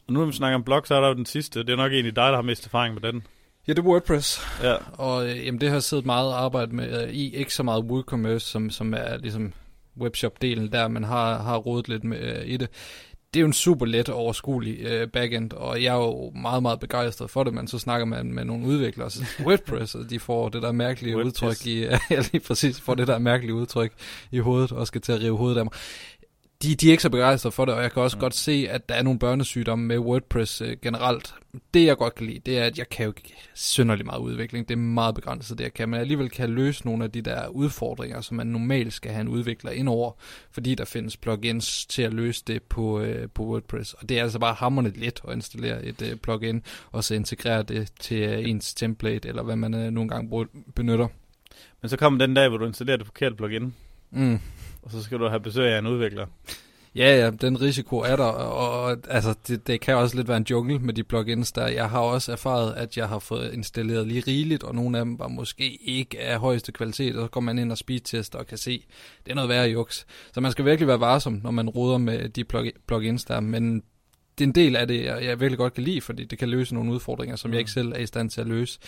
Og 0.07 0.13
nu 0.13 0.19
når 0.19 0.25
vi 0.25 0.31
snakker 0.31 0.55
om 0.55 0.63
blog, 0.63 0.87
så 0.87 0.95
er 0.95 1.01
der 1.01 1.07
jo 1.07 1.13
den 1.13 1.25
sidste. 1.25 1.59
Det 1.59 1.69
er 1.69 1.75
nok 1.75 1.91
egentlig 1.91 2.15
dig, 2.15 2.29
der 2.29 2.35
har 2.35 2.41
mest 2.41 2.65
erfaring 2.65 2.93
med 2.93 3.01
den. 3.01 3.23
Ja, 3.67 3.73
det 3.73 3.79
er 3.79 3.83
WordPress. 3.83 4.41
Ja. 4.63 4.75
Og 4.93 5.29
øh, 5.29 5.45
jamen, 5.45 5.61
det 5.61 5.69
har 5.69 5.79
siddet 5.79 6.05
meget 6.05 6.33
arbejde 6.33 6.75
med 6.75 7.03
øh, 7.03 7.09
i, 7.13 7.35
ikke 7.35 7.53
så 7.53 7.63
meget 7.63 7.83
WooCommerce, 7.83 8.47
som, 8.47 8.69
som 8.69 8.93
er 8.93 9.17
ligesom 9.17 9.53
webshop-delen 10.01 10.71
der, 10.71 10.87
man 10.87 11.03
har, 11.03 11.41
har 11.41 11.57
rodet 11.57 11.89
lidt 11.89 12.03
med 12.03 12.19
øh, 12.19 12.45
i 12.45 12.57
det. 12.57 12.69
Det 13.35 13.39
er 13.39 13.41
jo 13.41 13.47
en 13.47 13.53
super 13.53 13.85
let 13.85 14.09
og 14.09 14.15
overskuelig 14.15 14.79
øh, 14.79 15.07
backend, 15.07 15.53
og 15.53 15.83
jeg 15.83 15.95
er 15.95 15.99
jo 15.99 16.31
meget, 16.35 16.61
meget 16.61 16.79
begejstret 16.79 17.29
for 17.29 17.43
det, 17.43 17.53
men 17.53 17.67
så 17.67 17.79
snakker 17.79 18.05
man 18.05 18.33
med 18.33 18.45
nogle 18.45 18.65
udviklere, 18.65 19.11
så 19.11 19.25
WordPress, 19.45 19.95
og 19.95 20.09
de 20.09 20.19
får 20.19 20.49
det 20.49 20.61
der 20.61 20.71
mærkelige 20.71 21.15
WordPress. 21.15 21.41
udtryk 21.41 21.67
i, 21.67 21.79
ja, 22.15 22.23
lige 22.31 22.39
præcis, 22.39 22.81
får 22.81 22.95
det 22.95 23.07
der 23.07 23.17
mærkelige 23.17 23.53
udtryk 23.53 23.91
i 24.31 24.39
hovedet, 24.39 24.71
og 24.71 24.87
skal 24.87 25.01
til 25.01 25.11
at 25.11 25.21
rive 25.21 25.37
hovedet 25.37 25.57
af 25.57 25.65
mig 25.65 25.73
de, 26.63 26.75
de 26.75 26.87
er 26.87 26.91
ikke 26.91 27.03
så 27.03 27.09
begejstrede 27.09 27.51
for 27.51 27.65
det, 27.65 27.73
og 27.73 27.83
jeg 27.83 27.91
kan 27.91 28.01
også 28.01 28.17
mm. 28.17 28.21
godt 28.21 28.35
se, 28.35 28.67
at 28.69 28.89
der 28.89 28.95
er 28.95 29.03
nogle 29.03 29.19
børnesygdomme 29.19 29.85
med 29.85 29.99
WordPress 29.99 30.61
øh, 30.61 30.77
generelt. 30.81 31.33
Det 31.73 31.85
jeg 31.85 31.97
godt 31.97 32.15
kan 32.15 32.27
lide, 32.27 32.39
det 32.45 32.57
er, 32.57 32.63
at 32.63 32.77
jeg 32.77 32.89
kan 32.89 33.03
jo 33.03 33.09
ikke 33.09 33.35
synderlig 33.53 34.05
meget 34.05 34.19
udvikling. 34.19 34.69
Det 34.69 34.73
er 34.75 34.79
meget 34.79 35.15
begrænset, 35.15 35.57
det 35.57 35.63
jeg 35.63 35.73
kan, 35.73 35.89
men 35.89 35.93
jeg 35.93 36.01
alligevel 36.01 36.29
kan 36.29 36.49
løse 36.49 36.85
nogle 36.85 37.03
af 37.03 37.11
de 37.11 37.21
der 37.21 37.47
udfordringer, 37.47 38.21
som 38.21 38.37
man 38.37 38.47
normalt 38.47 38.93
skal 38.93 39.11
have 39.11 39.21
en 39.21 39.27
udvikler 39.27 39.71
ind 39.71 39.89
over, 39.89 40.11
fordi 40.51 40.75
der 40.75 40.85
findes 40.85 41.17
plugins 41.17 41.85
til 41.85 42.01
at 42.01 42.13
løse 42.13 42.43
det 42.47 42.63
på, 42.63 42.99
øh, 42.99 43.29
på 43.29 43.43
WordPress. 43.43 43.93
Og 43.93 44.09
det 44.09 44.19
er 44.19 44.23
altså 44.23 44.39
bare 44.39 44.53
hammerne 44.53 44.93
let 44.95 45.21
at 45.27 45.33
installere 45.33 45.85
et 45.85 46.01
øh, 46.01 46.15
plugin, 46.15 46.63
og 46.91 47.03
så 47.03 47.15
integrere 47.15 47.63
det 47.63 47.91
til 47.99 48.17
øh, 48.17 48.49
ens 48.49 48.73
template, 48.73 49.29
eller 49.29 49.43
hvad 49.43 49.55
man 49.55 49.73
øh, 49.73 49.91
nogle 49.91 50.09
gange 50.09 50.47
benytter. 50.75 51.07
Men 51.81 51.89
så 51.89 51.97
kommer 51.97 52.19
den 52.19 52.33
dag, 52.33 52.49
hvor 52.49 52.57
du 52.57 52.65
installerer 52.65 52.97
det 52.97 53.05
forkerte 53.05 53.35
plugin. 53.35 53.73
Mm 54.15 54.39
og 54.85 54.91
så 54.91 55.03
skal 55.03 55.19
du 55.19 55.27
have 55.27 55.39
besøg 55.39 55.73
af 55.73 55.79
en 55.79 55.87
udvikler. 55.87 56.25
Ja, 56.95 57.15
ja, 57.23 57.29
den 57.29 57.61
risiko 57.61 57.97
er 57.97 58.15
der, 58.15 58.23
og, 58.23 58.83
og 58.83 58.97
altså, 59.09 59.35
det, 59.47 59.67
det 59.67 59.81
kan 59.81 59.95
også 59.95 60.15
lidt 60.15 60.27
være 60.27 60.37
en 60.37 60.45
jungle 60.49 60.79
med 60.79 60.93
de 60.93 61.03
plugins 61.03 61.51
der. 61.51 61.67
Jeg 61.67 61.89
har 61.89 61.99
også 61.99 62.31
erfaret, 62.31 62.73
at 62.73 62.97
jeg 62.97 63.07
har 63.07 63.19
fået 63.19 63.53
installeret 63.53 64.07
lige 64.07 64.23
rigeligt, 64.27 64.63
og 64.63 64.75
nogle 64.75 64.97
af 64.97 65.05
dem 65.05 65.19
var 65.19 65.27
måske 65.27 65.75
ikke 65.75 66.21
af 66.21 66.39
højeste 66.39 66.71
kvalitet, 66.71 67.15
og 67.15 67.25
så 67.25 67.27
går 67.27 67.41
man 67.41 67.59
ind 67.59 67.71
og 67.71 67.77
speedtester 67.77 68.39
og 68.39 68.47
kan 68.47 68.57
se, 68.57 68.85
det 69.25 69.31
er 69.31 69.35
noget 69.35 69.49
værre 69.49 69.69
juks. 69.69 70.05
Så 70.33 70.41
man 70.41 70.51
skal 70.51 70.65
virkelig 70.65 70.87
være 70.87 70.99
varsom, 70.99 71.39
når 71.43 71.51
man 71.51 71.69
ruder 71.69 71.97
med 71.97 72.29
de 72.29 72.43
plugins 72.87 73.25
der, 73.25 73.39
men 73.39 73.83
det 74.37 74.43
er 74.43 74.47
en 74.47 74.55
del 74.55 74.75
af 74.75 74.87
det, 74.87 75.03
jeg, 75.03 75.23
jeg 75.23 75.39
virkelig 75.39 75.57
godt 75.57 75.73
kan 75.73 75.83
lide, 75.83 76.01
fordi 76.01 76.25
det 76.25 76.39
kan 76.39 76.49
løse 76.49 76.73
nogle 76.73 76.91
udfordringer, 76.91 77.35
som 77.35 77.49
mm. 77.49 77.53
jeg 77.53 77.59
ikke 77.59 77.71
selv 77.71 77.91
er 77.91 77.97
i 77.97 78.05
stand 78.05 78.29
til 78.29 78.41
at 78.41 78.47
løse. 78.47 78.79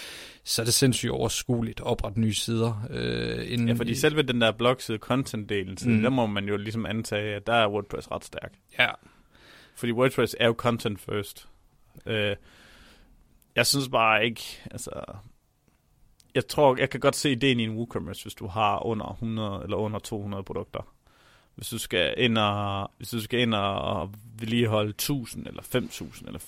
Så 0.44 0.62
er 0.62 0.66
det 0.66 0.74
sindssygt 0.74 1.12
overskueligt 1.12 1.80
at 1.80 1.86
oprette 1.86 2.20
nye 2.20 2.34
sider. 2.34 2.88
Øh, 2.90 3.52
inden 3.52 3.68
ja, 3.68 3.74
fordi 3.74 3.92
i... 3.92 3.96
selve 3.96 4.22
den 4.22 4.42
der 4.42 4.52
blogside 4.52 4.98
content-delen, 4.98 5.78
mm. 5.86 6.02
der 6.02 6.10
må 6.10 6.26
man 6.26 6.48
jo 6.48 6.58
ligesom 6.58 6.86
antage, 6.86 7.36
at 7.36 7.48
der 7.48 7.54
er 7.54 7.68
WordPress 7.68 8.12
ret 8.12 8.26
stærk. 8.26 8.54
Ja. 8.80 8.90
Fordi 9.76 9.92
WordPress 9.92 10.36
er 10.40 10.48
jo 10.48 10.56
content 10.58 11.02
first. 11.02 11.48
Øh, 12.06 12.36
jeg 13.56 13.66
synes 13.66 13.90
bare 13.90 14.26
ikke, 14.26 14.42
altså... 14.72 14.92
Jeg 16.36 16.48
tror, 16.48 16.78
jeg 16.80 16.90
kan 16.90 17.00
godt 17.00 17.16
se 17.16 17.32
ideen 17.32 17.60
i 17.60 17.64
en 17.64 17.76
WooCommerce, 17.76 18.24
hvis 18.24 18.34
du 18.34 18.48
har 18.48 18.86
under 18.86 19.12
100 19.12 19.64
eller 19.64 19.78
under 19.78 20.00
200 20.00 20.44
produkter 20.44 20.97
hvis 21.58 21.70
du 21.70 21.78
skal 21.78 22.14
ind 22.18 22.38
og, 22.38 22.92
hvis 22.98 23.10
du 23.10 23.22
skal 23.22 23.40
ind 23.40 23.54
og 23.54 24.14
vedligeholde 24.40 24.90
1000 24.90 25.48
eller 25.48 25.64
5000 25.64 26.28
eller 26.28 26.40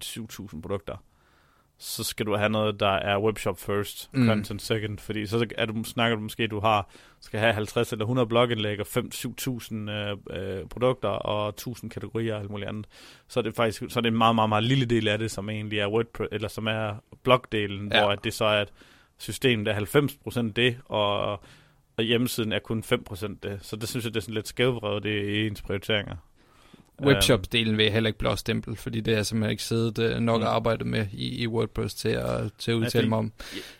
7000 0.00 0.62
produkter, 0.62 0.96
så 1.78 2.04
skal 2.04 2.26
du 2.26 2.36
have 2.36 2.48
noget, 2.48 2.80
der 2.80 2.92
er 2.92 3.18
webshop 3.18 3.60
first, 3.60 4.10
mm. 4.12 4.26
content 4.26 4.62
second, 4.62 4.98
fordi 4.98 5.26
så 5.26 5.46
er 5.58 5.66
du, 5.66 5.84
snakker 5.84 6.16
du 6.16 6.22
måske, 6.22 6.42
at 6.42 6.50
du 6.50 6.60
har, 6.60 6.90
skal 7.20 7.40
have 7.40 7.52
50 7.52 7.92
eller 7.92 8.04
100 8.04 8.26
blogindlæg 8.26 8.80
og 8.80 8.86
5-7000 8.86 9.74
øh, 9.74 10.16
øh, 10.30 10.66
produkter 10.66 11.08
og 11.08 11.48
1000 11.48 11.90
kategorier 11.90 12.34
og 12.34 12.40
alt 12.40 12.50
muligt 12.50 12.68
andet. 12.68 12.86
Så 13.28 13.40
er 13.40 13.42
det 13.42 13.54
faktisk 13.54 13.82
så 13.88 13.98
er 13.98 14.00
det 14.00 14.08
en 14.08 14.18
meget, 14.18 14.34
meget, 14.34 14.48
meget 14.48 14.64
lille 14.64 14.84
del 14.84 15.08
af 15.08 15.18
det, 15.18 15.30
som 15.30 15.50
egentlig 15.50 15.78
er 15.78 15.88
WordPress, 15.88 16.28
eller 16.32 16.48
som 16.48 16.66
er 16.66 16.94
blogdelen, 17.22 17.92
ja. 17.92 18.00
hvor 18.00 18.10
at 18.10 18.24
det 18.24 18.34
så 18.34 18.44
er 18.44 18.62
et 18.62 18.72
system, 19.18 19.64
der 19.64 19.72
er 19.72 19.80
90% 20.48 20.52
det, 20.52 20.76
og 20.84 21.40
og 21.96 22.04
hjemmesiden 22.04 22.52
er 22.52 22.58
kun 22.58 22.84
5% 22.86 23.36
det. 23.42 23.58
Så 23.62 23.76
det 23.76 23.88
synes 23.88 24.04
jeg, 24.04 24.14
det 24.14 24.20
er 24.20 24.22
sådan 24.22 24.34
lidt 24.34 24.48
skævvredet 24.48 25.02
det 25.02 25.28
i 25.28 25.46
ens 25.46 25.62
prioriteringer. 25.62 26.16
Webshop-delen 27.02 27.76
vil 27.76 27.84
jeg 27.84 27.92
heller 27.92 28.08
ikke 28.08 28.18
blåstempel, 28.18 28.76
fordi 28.76 29.00
det 29.00 29.14
er 29.14 29.22
simpelthen 29.22 29.50
ikke 29.50 29.62
siddet 29.62 30.16
uh, 30.16 30.22
nok 30.22 30.40
mm. 30.40 30.46
at 30.46 30.48
arbejde 30.48 30.84
med 30.84 31.06
i, 31.12 31.42
i 31.42 31.46
WordPress 31.46 31.94
til 31.94 32.08
at, 32.08 32.52
til 32.58 32.70
at 32.70 32.74
udtale 32.74 33.04
ja, 33.04 33.08
mig 33.08 33.18
om. 33.18 33.32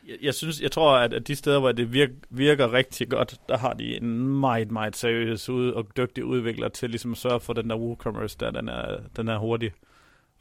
Jeg, 0.09 0.15
jeg, 0.23 0.35
synes, 0.35 0.61
jeg 0.61 0.73
tror, 0.73 0.97
at, 0.97 1.13
at 1.13 1.29
de 1.29 1.37
steder, 1.37 1.61
hvor 1.61 1.73
det 1.73 1.93
virker, 1.93 2.15
virker 2.31 2.73
rigtig 2.73 3.09
godt, 3.09 3.37
der 3.49 3.59
har 3.59 3.73
de 3.73 3.97
en 3.97 4.19
meget, 4.29 4.71
meget 4.71 4.97
seriøs 4.97 5.49
ud, 5.49 5.71
og 5.71 5.87
dygtig 5.97 6.25
udvikler 6.25 6.69
til 6.69 6.91
ligesom 6.91 7.13
at 7.13 7.19
sørge 7.19 7.41
for, 7.41 7.53
at 7.53 7.57
den 7.57 7.71
der 7.71 7.77
WooCommerce 7.77 8.37
der, 8.41 8.51
den 8.51 8.69
er, 8.69 8.97
den 9.17 9.29
er 9.29 9.39
hurtig. 9.39 9.73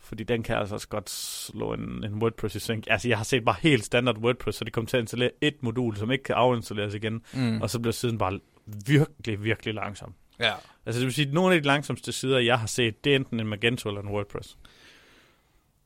Fordi 0.04 0.24
den 0.24 0.44
kan 0.44 0.58
altså 0.58 0.76
også 0.76 0.88
godt 0.88 1.10
slå 1.10 1.74
en, 1.74 2.04
en 2.04 2.14
WordPress 2.14 2.56
i 2.56 2.60
sync. 2.60 2.84
Altså, 2.88 3.08
jeg 3.08 3.18
har 3.18 3.24
set 3.24 3.46
bare 3.46 3.56
helt 3.62 3.86
standard 3.86 4.18
WordPress, 4.18 4.58
så 4.58 4.66
de 4.66 4.72
kommer 4.72 4.88
til 4.88 4.98
at 4.98 5.02
installere 5.02 5.32
et 5.42 5.56
modul, 5.62 5.98
som 5.98 6.12
ikke 6.12 6.24
kan 6.24 6.36
afinstalleres 6.36 6.94
igen. 6.94 7.22
Mm. 7.34 7.62
Og 7.62 7.70
så 7.70 7.80
bliver 7.80 7.94
siden 7.94 8.18
bare 8.18 8.40
virkelig, 8.88 9.44
virkelig 9.44 9.74
langsom. 9.74 10.14
Ja. 10.40 10.54
Altså, 10.86 11.00
det 11.00 11.06
vil 11.06 11.14
sige, 11.14 11.28
at 11.28 11.34
nogle 11.34 11.56
af 11.56 11.62
de 11.62 11.68
langsomste 11.68 12.12
sider, 12.12 12.40
jeg 12.40 12.60
har 12.60 12.68
set, 12.68 13.04
det 13.04 13.12
er 13.12 13.16
enten 13.16 13.40
en 13.40 13.48
Magento 13.48 13.90
eller 13.90 14.02
en 14.02 14.10
WordPress. 14.10 14.58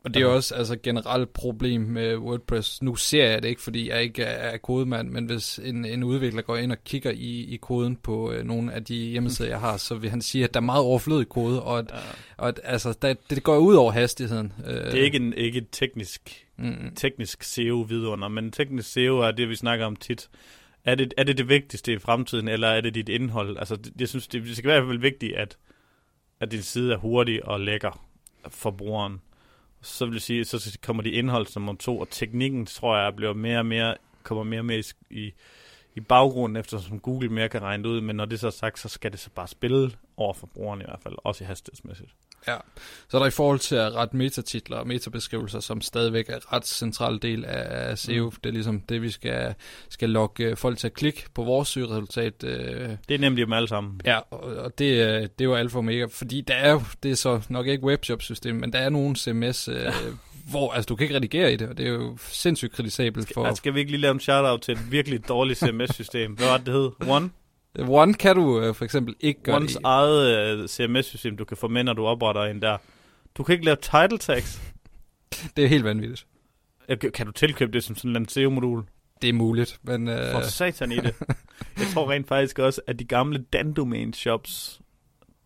Og 0.07 0.13
det 0.13 0.21
er 0.21 0.25
også 0.25 0.55
altså 0.55 0.77
generelt 0.83 1.33
problem 1.33 1.81
med 1.81 2.17
WordPress. 2.17 2.81
Nu 2.81 2.95
ser 2.95 3.25
jeg 3.25 3.43
det 3.43 3.49
ikke, 3.49 3.61
fordi 3.61 3.89
jeg 3.89 4.03
ikke 4.03 4.23
er 4.23 4.57
kodemand, 4.57 5.09
men 5.09 5.25
hvis 5.25 5.59
en, 5.63 5.85
en 5.85 6.03
udvikler 6.03 6.41
går 6.41 6.57
ind 6.57 6.71
og 6.71 6.83
kigger 6.83 7.11
i, 7.11 7.53
i 7.53 7.57
koden 7.57 7.95
på 7.95 8.31
øh, 8.31 8.45
nogle 8.45 8.73
af 8.73 8.83
de 8.85 8.95
hjemmesider, 8.95 9.49
jeg 9.49 9.59
har, 9.59 9.77
så 9.77 9.95
vil 9.95 10.09
han 10.09 10.21
sige, 10.21 10.43
at 10.43 10.53
der 10.53 10.59
er 10.59 10.63
meget 10.63 10.83
overflødig 10.83 11.29
kode, 11.29 11.63
og 11.63 11.79
at, 11.79 11.85
ja. 11.93 11.97
og 12.37 12.47
at 12.47 12.59
altså, 12.63 12.97
der, 13.01 13.13
det 13.29 13.43
går 13.43 13.57
ud 13.57 13.75
over 13.75 13.91
hastigheden. 13.91 14.53
Øh. 14.67 14.73
Det 14.73 14.99
er 14.99 15.03
ikke 15.03 15.17
en 15.17 15.33
ikke 15.33 15.57
et 15.57 15.67
teknisk, 15.71 16.45
mm. 16.57 16.91
teknisk 16.95 17.43
SEO 17.43 17.81
vidunder, 17.81 18.27
men 18.27 18.51
teknisk 18.51 18.91
SEO 18.91 19.19
er 19.19 19.31
det, 19.31 19.49
vi 19.49 19.55
snakker 19.55 19.85
om 19.85 19.95
tit. 19.95 20.29
Er 20.85 20.95
det, 20.95 21.13
er 21.17 21.23
det 21.23 21.37
det 21.37 21.49
vigtigste 21.49 21.93
i 21.93 21.99
fremtiden, 21.99 22.47
eller 22.47 22.67
er 22.67 22.81
det 22.81 22.95
dit 22.95 23.09
indhold? 23.09 23.57
Altså, 23.57 23.75
det, 23.75 23.93
jeg 23.99 24.07
synes, 24.07 24.27
det, 24.27 24.43
det 24.43 24.57
skal 24.57 24.67
være 24.67 24.77
i 24.77 24.81
hvert 24.81 24.91
fald 24.91 25.01
vigtigt, 25.01 25.35
at, 25.35 25.57
at 26.39 26.51
din 26.51 26.61
side 26.61 26.93
er 26.93 26.97
hurtig 26.97 27.45
og 27.45 27.59
lækker 27.59 28.07
for 28.49 28.71
brugeren 28.71 29.19
så 29.81 30.05
vil 30.05 30.13
jeg 30.13 30.21
sige, 30.21 30.45
så 30.45 30.77
kommer 30.83 31.03
de 31.03 31.11
indhold 31.11 31.47
som 31.47 31.69
om 31.69 31.77
to, 31.77 31.99
og 31.99 32.09
teknikken, 32.09 32.65
tror 32.65 32.97
jeg, 32.97 33.15
bliver 33.15 33.33
mere 33.33 33.59
og 33.59 33.65
mere, 33.65 33.95
kommer 34.23 34.43
mere 34.43 34.59
og 34.59 34.65
mere 34.65 34.83
i, 35.09 35.31
i 35.95 35.99
baggrunden, 35.99 36.57
eftersom 36.57 36.99
Google 36.99 37.29
mere 37.29 37.49
kan 37.49 37.61
regne 37.61 37.83
det 37.83 37.89
ud, 37.89 38.01
men 38.01 38.15
når 38.15 38.25
det 38.25 38.39
så 38.39 38.47
er 38.47 38.51
sagt, 38.51 38.79
så 38.79 38.89
skal 38.89 39.11
det 39.11 39.19
så 39.19 39.29
bare 39.29 39.47
spille 39.47 39.91
over 40.17 40.33
for 40.33 40.47
brugerne 40.47 40.83
i 40.83 40.87
hvert 40.87 41.01
fald, 41.03 41.15
også 41.23 41.43
i 41.43 41.47
hastighedsmæssigt. 41.47 42.15
Ja, 42.47 42.57
så 43.09 43.17
er 43.17 43.21
der 43.21 43.27
i 43.27 43.31
forhold 43.31 43.59
til 43.59 43.75
at 43.75 43.95
rette 43.95 44.17
metatitler 44.17 44.77
og 44.77 44.87
metabeskrivelser, 44.87 45.59
som 45.59 45.81
stadigvæk 45.81 46.29
er 46.29 46.53
ret 46.53 46.67
central 46.67 47.19
del 47.21 47.45
af 47.45 47.97
SEO. 47.97 48.25
Mm. 48.25 48.31
Det 48.43 48.49
er 48.49 48.53
ligesom 48.53 48.81
det, 48.81 49.01
vi 49.01 49.09
skal, 49.09 49.55
skal 49.89 50.09
logge 50.09 50.55
folk 50.55 50.77
til 50.77 50.87
at 50.87 50.93
klikke 50.93 51.25
på 51.33 51.43
vores 51.43 51.67
søgeresultat. 51.67 52.43
Øh. 52.43 52.89
Det 53.09 53.15
er 53.15 53.19
nemlig 53.19 53.45
dem 53.45 53.53
alle 53.53 53.67
sammen. 53.67 54.01
Ja, 54.05 54.19
og, 54.31 54.77
det, 54.77 54.79
det 55.39 55.45
er 55.45 55.49
jo 55.49 55.55
alfa 55.55 55.75
og 55.75 55.79
omega, 55.79 56.05
fordi 56.05 56.41
der 56.41 56.53
er 56.53 56.71
jo, 56.71 56.81
det 57.03 57.11
er 57.11 57.15
så 57.15 57.41
nok 57.49 57.67
ikke 57.67 57.83
webshop-system, 57.83 58.55
men 58.55 58.73
der 58.73 58.79
er 58.79 58.89
nogle 58.89 59.15
CMS, 59.15 59.67
øh, 59.67 59.93
hvor 60.51 60.71
altså, 60.71 60.87
du 60.87 60.95
kan 60.95 61.03
ikke 61.03 61.15
redigere 61.15 61.53
i 61.53 61.55
det, 61.55 61.69
og 61.69 61.77
det 61.77 61.87
er 61.87 61.91
jo 61.91 62.17
sindssygt 62.17 62.73
kritisabelt 62.73 63.33
for... 63.33 63.45
Skal, 63.45 63.55
skal 63.55 63.73
vi 63.73 63.79
ikke 63.79 63.91
lige 63.91 64.01
lave 64.01 64.11
en 64.11 64.19
shout-out 64.19 64.61
til 64.61 64.71
et 64.71 64.91
virkelig 64.91 65.27
dårligt 65.27 65.59
CMS-system? 65.59 66.33
Hvad 66.33 66.47
var 66.47 66.57
det, 66.57 66.65
det 66.65 66.73
hed? 66.73 66.91
One? 67.09 67.29
One 67.77 68.13
kan 68.13 68.35
du 68.35 68.61
øh, 68.61 68.75
for 68.75 68.85
eksempel 68.85 69.15
ikke 69.19 69.43
gøre 69.43 69.55
Ones 69.55 69.73
det 69.73 69.81
eget 69.83 70.59
øh, 70.59 70.67
CMS-system, 70.67 71.37
du 71.37 71.45
kan 71.45 71.57
få 71.57 71.67
med, 71.67 71.83
når 71.83 71.93
du 71.93 72.05
opretter 72.05 72.43
en 72.43 72.61
der. 72.61 72.77
Du 73.35 73.43
kan 73.43 73.53
ikke 73.53 73.65
lave 73.65 73.77
title 73.81 74.17
tags. 74.17 74.61
det 75.55 75.63
er 75.63 75.67
helt 75.67 75.83
vanvittigt. 75.83 76.27
Kan 77.13 77.25
du 77.25 77.31
tilkøbe 77.31 77.71
det 77.71 77.83
som 77.83 77.95
sådan 77.95 78.15
en 78.15 78.27
SEO-modul? 78.29 78.83
Det 79.21 79.29
er 79.29 79.33
muligt, 79.33 79.79
men... 79.83 80.07
Øh... 80.07 80.31
For 80.31 80.41
satan 80.41 80.91
i 80.91 80.95
det. 80.95 81.15
Jeg 81.79 81.87
tror 81.93 82.11
rent 82.11 82.27
faktisk 82.27 82.59
også, 82.59 82.81
at 82.87 82.99
de 82.99 83.05
gamle 83.05 83.45
Dan 83.53 84.13
shops, 84.13 84.81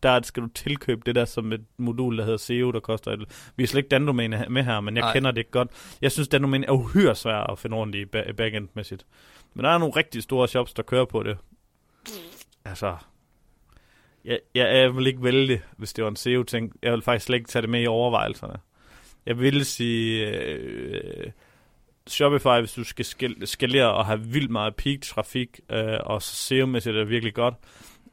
der 0.04 0.22
skal 0.24 0.44
du 0.44 0.48
tilkøbe 0.48 1.02
det 1.06 1.16
der 1.16 1.26
som 1.26 1.54
et 1.54 1.66
modul, 1.78 2.18
der 2.18 2.24
hedder 2.24 2.38
SEO, 2.38 2.72
der 2.72 2.80
koster... 2.80 3.12
Et... 3.12 3.52
Vi 3.56 3.64
er 3.64 3.68
slet 3.68 3.80
ikke 3.80 3.90
Dan 3.90 4.16
med 4.50 4.64
her, 4.64 4.80
men 4.80 4.96
jeg 4.96 5.02
Nej. 5.02 5.14
kender 5.14 5.32
det 5.32 5.52
godt. 5.52 5.70
Jeg 6.02 6.12
synes, 6.12 6.28
Dan 6.28 6.54
er 6.64 6.72
uhyre 6.72 7.16
svær 7.16 7.52
at 7.52 7.60
finde 7.60 7.78
ordentligt 7.78 8.16
i 8.30 8.34
backend-mæssigt. 8.34 9.06
Men 9.54 9.64
der 9.64 9.70
er 9.70 9.78
nogle 9.78 9.96
rigtig 9.96 10.24
store 10.24 10.48
shops, 10.48 10.74
der 10.74 10.84
kører 10.84 11.06
på 11.06 11.24
det 11.24 11.38
altså, 12.66 12.98
jeg, 14.26 14.40
jeg, 14.56 14.76
jeg 14.76 14.96
vil 14.96 15.08
ikke 15.08 15.24
vælge 15.24 15.48
det, 15.48 15.62
hvis 15.78 15.94
det 15.94 16.04
var 16.04 16.10
en 16.10 16.16
SEO-ting. 16.16 16.74
Jeg 16.82 16.92
vil 16.92 17.02
faktisk 17.02 17.26
slet 17.26 17.38
ikke 17.38 17.50
tage 17.50 17.62
det 17.62 17.70
med 17.70 17.82
i 17.82 17.88
overvejelserne. 17.88 18.60
Jeg 19.26 19.40
vil 19.40 19.66
sige, 19.66 20.28
øh, 20.28 21.32
Shopify, 22.08 22.60
hvis 22.60 22.74
du 22.74 22.84
skal 22.84 23.48
skalere 23.48 23.94
og 23.94 24.06
have 24.06 24.22
vildt 24.22 24.52
meget 24.52 24.76
peak-trafik, 24.76 25.60
øh, 25.70 25.98
og 26.04 26.22
SEO-mæssigt 26.22 26.96
er 26.96 27.00
det 27.00 27.10
virkelig 27.10 27.34
godt, 27.34 27.54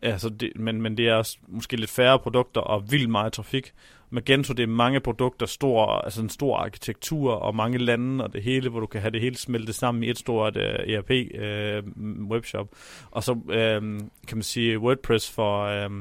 altså 0.02 0.28
det, 0.28 0.52
men, 0.56 0.82
men 0.82 0.96
det 0.96 1.08
er 1.08 1.14
også 1.14 1.38
måske 1.48 1.76
lidt 1.76 1.90
færre 1.90 2.18
produkter 2.18 2.60
og 2.60 2.90
vildt 2.90 3.10
meget 3.10 3.32
trafik, 3.32 3.72
Magento, 4.10 4.52
det 4.52 4.62
er 4.62 4.66
mange 4.66 5.00
produkter, 5.00 5.46
stor, 5.46 5.86
altså 5.86 6.22
en 6.22 6.28
stor 6.28 6.56
arkitektur 6.56 7.32
og 7.32 7.54
mange 7.54 7.78
lande 7.78 8.24
og 8.24 8.32
det 8.32 8.42
hele, 8.42 8.70
hvor 8.70 8.80
du 8.80 8.86
kan 8.86 9.00
have 9.00 9.10
det 9.10 9.20
hele 9.20 9.36
smeltet 9.36 9.74
sammen 9.74 10.02
i 10.02 10.10
et 10.10 10.18
stort 10.18 10.56
uh, 10.56 10.62
øh, 10.62 10.68
ERP 10.68 11.10
uh, 11.10 11.40
øh, 11.42 11.82
webshop. 12.30 12.68
Og 13.10 13.24
så 13.24 13.32
uh, 13.32 13.98
kan 14.28 14.36
man 14.36 14.42
sige 14.42 14.78
WordPress 14.78 15.30
for... 15.30 15.86
Uh, 15.86 15.92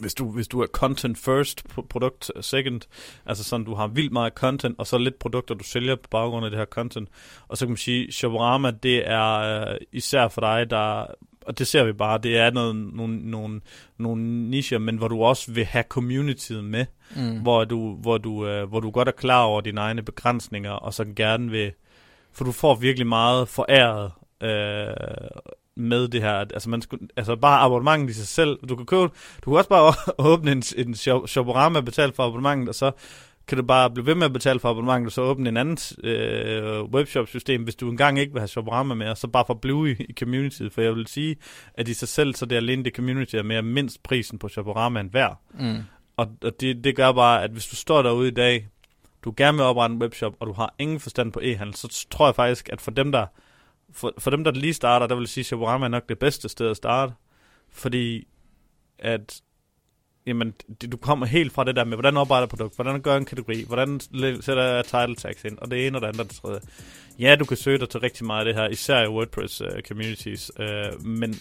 hvis 0.00 0.14
du, 0.14 0.30
hvis 0.30 0.48
du 0.48 0.60
er 0.60 0.66
content 0.66 1.18
first, 1.18 1.68
produkt 1.88 2.30
øh, 2.36 2.42
second, 2.42 2.80
altså 3.26 3.44
sådan, 3.44 3.66
du 3.66 3.74
har 3.74 3.86
vildt 3.86 4.12
meget 4.12 4.32
content, 4.32 4.78
og 4.78 4.86
så 4.86 4.98
lidt 4.98 5.18
produkter, 5.18 5.54
du 5.54 5.64
sælger 5.64 5.96
på 5.96 6.08
baggrund 6.10 6.44
af 6.44 6.50
det 6.50 6.58
her 6.58 6.66
content. 6.66 7.08
Og 7.48 7.56
så 7.56 7.64
kan 7.64 7.70
man 7.70 7.76
sige, 7.76 8.12
Shoporama, 8.12 8.70
det 8.70 9.08
er 9.08 9.78
især 9.92 10.28
for 10.28 10.40
dig, 10.40 10.70
der 10.70 11.06
og 11.46 11.58
det 11.58 11.66
ser 11.66 11.84
vi 11.84 11.92
bare, 11.92 12.18
det 12.18 12.38
er 12.38 12.50
noget, 12.50 12.76
nogle, 12.76 13.30
nogle, 13.30 13.60
nogle 13.98 14.22
nicher, 14.50 14.78
men 14.78 14.96
hvor 14.96 15.08
du 15.08 15.22
også 15.22 15.52
vil 15.52 15.64
have 15.64 15.84
communityet 15.88 16.64
med, 16.64 16.86
mm. 17.16 17.40
hvor, 17.40 17.64
du, 17.64 17.94
hvor, 17.94 18.18
du, 18.18 18.46
øh, 18.46 18.68
hvor 18.68 18.80
du 18.80 18.90
godt 18.90 19.08
er 19.08 19.12
klar 19.12 19.42
over 19.42 19.60
dine 19.60 19.80
egne 19.80 20.02
begrænsninger, 20.02 20.70
og 20.70 20.94
så 20.94 21.04
gerne 21.16 21.50
vil, 21.50 21.72
for 22.32 22.44
du 22.44 22.52
får 22.52 22.74
virkelig 22.74 23.06
meget 23.06 23.48
foræret 23.48 24.10
øh, 24.42 24.94
med 25.76 26.08
det 26.08 26.22
her. 26.22 26.32
Altså, 26.34 26.70
man 26.70 26.82
skulle, 26.82 27.08
altså 27.16 27.36
bare 27.36 27.60
abonnementet 27.60 28.10
i 28.10 28.18
sig 28.18 28.28
selv. 28.28 28.58
Du 28.68 28.76
kan 28.76 28.86
købe, 28.86 29.10
du 29.44 29.50
kan 29.50 29.54
også 29.58 29.68
bare 29.68 29.94
åbne 30.32 30.52
en, 30.52 30.62
en 30.76 30.94
Shoporama 31.26 31.78
og 31.78 31.84
betale 31.84 32.12
for 32.12 32.22
abonnementet, 32.22 32.68
og 32.68 32.74
så 32.74 32.90
kan 33.52 33.58
du 33.58 33.66
bare 33.66 33.90
blive 33.90 34.06
ved 34.06 34.14
med 34.14 34.26
at 34.26 34.32
betale 34.32 34.60
for 34.60 34.70
abonnementet, 34.70 35.06
og 35.06 35.12
så 35.12 35.22
åbne 35.22 35.48
en 35.48 35.56
anden 35.56 35.78
øh, 36.04 36.82
webshop-system, 36.82 37.62
hvis 37.62 37.74
du 37.74 37.90
engang 37.90 38.18
ikke 38.18 38.32
vil 38.32 38.40
have 38.40 38.48
Shoporama 38.48 38.94
med, 38.94 39.08
og 39.08 39.16
så 39.16 39.26
bare 39.26 39.44
for 39.46 39.54
at 39.54 39.60
blive 39.60 39.90
i, 39.90 39.96
i 40.08 40.14
communityet. 40.18 40.72
For 40.72 40.82
jeg 40.82 40.94
vil 40.94 41.06
sige, 41.06 41.36
at 41.74 41.88
i 41.88 41.94
sig 41.94 42.08
selv, 42.08 42.34
så 42.34 42.46
det 42.46 42.56
er 42.56 42.60
alene 42.60 42.84
det 42.84 42.96
community, 42.96 43.36
er 43.36 43.42
mere 43.42 43.62
mindst 43.62 44.02
prisen 44.02 44.38
på 44.38 44.48
Shoporama 44.48 45.04
værd. 45.12 45.40
Mm. 45.54 45.78
Og, 46.16 46.28
og 46.42 46.60
det, 46.60 46.84
det 46.84 46.96
gør 46.96 47.12
bare, 47.12 47.44
at 47.44 47.50
hvis 47.50 47.66
du 47.66 47.76
står 47.76 48.02
derude 48.02 48.28
i 48.28 48.34
dag, 48.34 48.68
du 49.24 49.34
gerne 49.36 49.58
vil 49.58 49.64
oprette 49.64 49.94
en 49.94 50.02
webshop, 50.02 50.34
og 50.40 50.46
du 50.46 50.52
har 50.52 50.74
ingen 50.78 51.00
forstand 51.00 51.32
på 51.32 51.40
e-handel, 51.42 51.74
så 51.74 52.06
tror 52.10 52.26
jeg 52.26 52.34
faktisk, 52.34 52.68
at 52.72 52.80
for 52.80 52.90
dem, 52.90 53.12
der, 53.12 53.26
for, 53.92 54.14
for 54.18 54.30
dem, 54.30 54.44
der 54.44 54.50
lige 54.50 54.74
starter, 54.74 55.06
der 55.06 55.14
vil 55.14 55.22
jeg 55.22 55.28
sige, 55.28 55.42
at 55.42 55.46
Shoporama 55.46 55.86
er 55.86 55.90
nok 55.90 56.08
det 56.08 56.18
bedste 56.18 56.48
sted 56.48 56.70
at 56.70 56.76
starte. 56.76 57.12
Fordi 57.70 58.26
at 58.98 59.40
jamen, 60.26 60.54
du 60.92 60.96
kommer 60.96 61.26
helt 61.26 61.52
fra 61.52 61.64
det 61.64 61.76
der 61.76 61.84
med, 61.84 61.96
hvordan 61.96 62.16
opretter 62.16 62.46
produkt, 62.46 62.74
hvordan 62.74 63.00
gør 63.00 63.16
en 63.16 63.24
kategori, 63.24 63.64
hvordan 63.66 64.00
sætter 64.40 64.62
jeg 64.62 64.84
title 64.84 65.16
tags 65.16 65.44
ind, 65.44 65.58
og 65.58 65.70
det 65.70 65.86
ene 65.86 65.98
og 65.98 66.00
det 66.00 66.08
andet 66.08 66.20
og 66.20 66.28
det 66.28 66.36
tredje. 66.36 66.60
Ja, 67.18 67.36
du 67.36 67.44
kan 67.44 67.56
søge 67.56 67.78
dig 67.78 67.88
til 67.88 68.00
rigtig 68.00 68.26
meget 68.26 68.38
af 68.38 68.44
det 68.44 68.54
her, 68.54 68.68
især 68.68 69.02
i 69.02 69.08
WordPress 69.08 69.60
uh, 69.60 69.68
communities, 69.88 70.50
uh, 70.58 71.06
men 71.06 71.34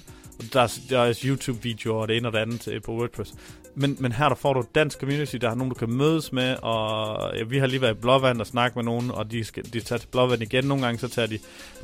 der 0.53 0.61
er, 0.61 0.79
der 0.89 0.99
er 0.99 1.13
YouTube-videoer 1.25 2.01
og 2.01 2.07
det 2.07 2.17
ene 2.17 2.27
og 2.27 2.33
det 2.33 2.39
andet 2.39 2.67
uh, 2.67 2.81
på 2.85 2.91
WordPress. 2.91 3.33
Men, 3.75 3.97
men 3.99 4.11
her 4.11 4.29
der 4.29 4.35
får 4.35 4.53
du 4.53 4.59
et 4.59 4.75
dansk 4.75 4.99
community, 4.99 5.35
der 5.35 5.47
har 5.47 5.55
nogen, 5.55 5.69
du 5.69 5.75
kan 5.75 5.89
mødes 5.93 6.31
med, 6.31 6.55
og 6.61 7.37
ja, 7.37 7.43
vi 7.43 7.57
har 7.57 7.67
lige 7.67 7.81
været 7.81 7.95
i 7.97 8.01
Blåvand 8.01 8.41
og 8.41 8.47
snakket 8.47 8.75
med 8.75 8.83
nogen, 8.83 9.11
og 9.11 9.31
de, 9.31 9.43
skal, 9.43 9.63
de 9.73 9.79
tager 9.79 9.99
til 9.99 10.07
Blåvand 10.07 10.41
igen. 10.41 10.65
Nogle 10.65 10.83
gange 10.83 10.99
så 10.99 11.07
tager 11.07 11.27
de, 11.27 11.39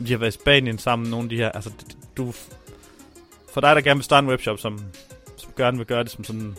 de 0.08 0.12
har 0.12 0.18
været 0.18 0.36
i 0.36 0.40
Spanien 0.40 0.78
sammen, 0.78 1.10
nogle 1.10 1.26
af 1.26 1.30
de 1.30 1.38
her, 1.38 1.52
altså 1.52 1.72
du, 2.18 2.34
for 3.54 3.62
dig, 3.62 3.76
der 3.76 3.82
gerne 3.82 3.98
vil 3.98 4.04
starte 4.04 4.26
en 4.26 4.30
webshop, 4.30 4.60
som, 4.60 4.80
som 5.38 5.52
gerne 5.58 5.78
vil 5.78 5.86
gøre 5.86 6.04
det 6.04 6.12
som 6.12 6.24
sådan 6.24 6.56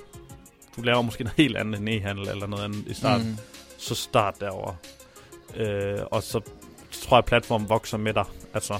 du 0.79 0.83
laver 0.83 1.03
måske 1.03 1.25
noget 1.25 1.37
helt 1.37 1.57
andet 1.57 1.81
end 1.81 1.89
e-handel 1.89 2.29
eller 2.29 2.47
noget 2.47 2.65
andet 2.65 2.87
i 2.87 2.95
starten, 2.95 3.29
mm. 3.29 3.37
så 3.79 3.95
start 3.95 4.41
derover. 4.41 4.75
Øh, 5.57 5.99
og 6.11 6.23
så 6.23 6.41
tror 6.93 7.17
jeg, 7.17 7.19
at 7.19 7.25
platformen 7.25 7.69
vokser 7.69 7.99
med 7.99 8.15
dig. 8.15 8.25
Altså, 8.55 8.79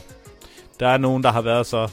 der 0.81 0.89
er 0.89 0.99
nogen, 0.99 1.23
der 1.23 1.33
har 1.33 1.43
været 1.43 1.67
så, 1.67 1.91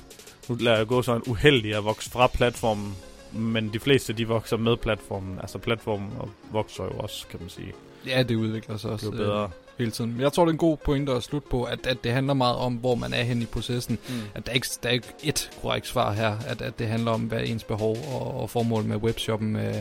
nu 0.50 0.56
lader 0.56 0.78
jeg 0.78 0.88
gå 0.88 1.02
sådan 1.02 1.22
uheldig 1.28 1.76
at 1.76 1.86
vokse 1.86 2.10
fra 2.10 2.28
platformen, 2.28 2.96
men 3.32 3.74
de 3.74 3.80
fleste, 3.80 4.14
de 4.14 4.28
vokser 4.28 4.58
med 4.58 4.78
platformen. 4.78 5.40
Altså, 5.40 5.58
platformen 5.58 6.10
vokser 6.52 6.84
jo 6.84 6.92
også, 6.92 7.28
kan 7.28 7.40
man 7.42 7.50
sige. 7.50 7.74
Ja, 8.08 8.24
det 8.24 8.36
udvikler 8.36 8.78
sig 8.78 8.92
også. 8.92 9.06
Det 9.06 9.14
er 9.14 9.18
bedre. 9.18 9.50
Øh, 9.76 9.80
hele 9.80 9.92
tiden. 9.92 10.12
Men 10.12 10.22
jeg 10.22 10.34
tror, 10.34 10.46
det 10.46 10.50
er 10.50 10.54
en 10.54 10.58
god 10.58 10.78
pointe 10.78 11.12
at 11.12 11.24
slutte 11.24 11.48
på, 11.52 11.64
at, 11.64 11.88
at 11.88 12.04
det 12.04 12.12
handler 12.12 12.34
meget 12.34 12.56
om, 12.56 12.74
hvor 12.74 12.96
man 12.96 13.14
er 13.14 13.24
hen 13.24 13.42
i 13.42 13.46
processen. 13.46 13.98
Mm. 14.10 14.16
At 14.36 14.46
der 14.46 14.52
er, 14.52 14.56
ikke, 14.56 14.68
der 14.84 14.90
er 14.90 14.94
ikke 14.94 15.08
et 15.24 15.52
korrekt 15.62 15.88
svar 15.88 16.14
her, 16.14 16.38
at, 16.48 16.62
at 16.62 16.80
det 16.80 16.88
handler 16.88 17.12
om, 17.12 17.22
hvad 17.22 17.40
ens 17.46 17.64
behov 17.64 17.98
og, 18.12 18.42
og 18.42 18.50
formål 18.50 18.84
med 18.84 18.98
webshoppen 18.98 19.56
øh, 19.56 19.76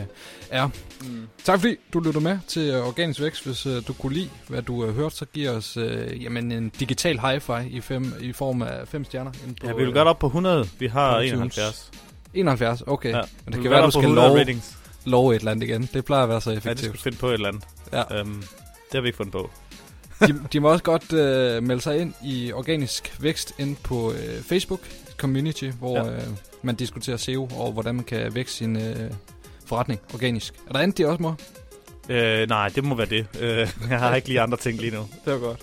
er. 0.49 0.69
Mm. 1.01 1.27
Tak 1.43 1.59
fordi 1.59 1.75
du 1.93 1.99
lytter 1.99 2.19
med 2.19 2.39
til 2.47 2.75
Organisk 2.75 3.21
Vækst. 3.21 3.45
Hvis 3.45 3.65
øh, 3.65 3.87
du 3.87 3.93
kunne 3.93 4.13
lide, 4.13 4.29
hvad 4.47 4.61
du 4.61 4.81
har 4.81 4.89
øh, 4.89 4.95
hørt, 4.95 5.13
så 5.13 5.25
giv 5.25 5.49
os 5.49 5.77
øh, 5.77 6.23
jamen, 6.23 6.51
en 6.51 6.69
digital 6.69 7.19
hi-fi 7.19 7.67
i, 7.69 7.81
fem, 7.81 8.13
i 8.21 8.31
form 8.31 8.61
af 8.61 8.87
fem 8.87 9.03
stjerner. 9.03 9.31
På, 9.31 9.67
ja, 9.67 9.73
vi 9.73 9.83
vil 9.83 9.93
godt 9.93 10.07
op 10.07 10.19
på 10.19 10.27
100. 10.27 10.67
Vi 10.79 10.87
har 10.87 11.19
71. 11.19 11.91
71, 12.33 12.83
okay. 12.87 13.09
Ja, 13.09 13.21
Men 13.45 13.53
det 13.53 13.61
kan 13.61 13.71
være, 13.71 13.85
du 13.85 13.91
skal 13.91 14.09
love, 14.09 14.45
love 15.05 15.35
et 15.35 15.39
eller 15.39 15.51
andet 15.51 15.67
igen. 15.67 15.89
Det 15.93 16.05
plejer 16.05 16.23
at 16.23 16.29
være 16.29 16.41
så 16.41 16.51
effektivt. 16.51 16.83
Ja, 16.83 16.91
det 16.91 16.99
skal 16.99 17.11
finde 17.11 17.17
på 17.17 17.27
et 17.27 17.33
eller 17.33 17.47
andet. 17.47 17.63
Ja. 17.93 18.21
Um, 18.21 18.43
det 18.85 18.93
har 18.93 19.01
vi 19.01 19.07
ikke 19.07 19.17
fundet 19.17 19.31
på 19.31 19.49
de, 20.19 20.41
de 20.53 20.59
må 20.59 20.71
også 20.71 20.83
godt 20.83 21.13
øh, 21.13 21.63
melde 21.63 21.81
sig 21.81 21.99
ind 21.99 22.13
i 22.23 22.51
Organisk 22.53 23.15
Vækst 23.19 23.53
ind 23.59 23.75
på 23.75 24.11
øh, 24.11 24.41
Facebook 24.41 24.79
Community, 25.17 25.69
hvor 25.79 25.97
ja. 25.97 26.15
øh, 26.15 26.21
man 26.61 26.75
diskuterer 26.75 27.17
SEO 27.17 27.49
og 27.57 27.71
hvordan 27.71 27.95
man 27.95 28.03
kan 28.03 28.35
vækste 28.35 28.57
sin 28.57 28.75
øh, 28.75 29.11
forretning 29.65 29.99
organisk. 30.13 30.53
Er 30.67 30.73
der 30.73 30.79
andet, 30.79 30.97
de 30.97 31.05
også 31.05 31.21
må? 31.21 31.33
Øh, 32.09 32.49
nej, 32.49 32.69
det 32.69 32.83
må 32.83 32.95
være 32.95 33.07
det. 33.07 33.27
Øh, 33.39 33.69
jeg 33.89 33.99
har 33.99 34.15
ikke 34.15 34.27
lige 34.27 34.41
andre 34.41 34.57
ting 34.57 34.79
lige 34.79 34.91
nu. 34.91 35.07
Det 35.25 35.33
var 35.33 35.39
godt. 35.39 35.59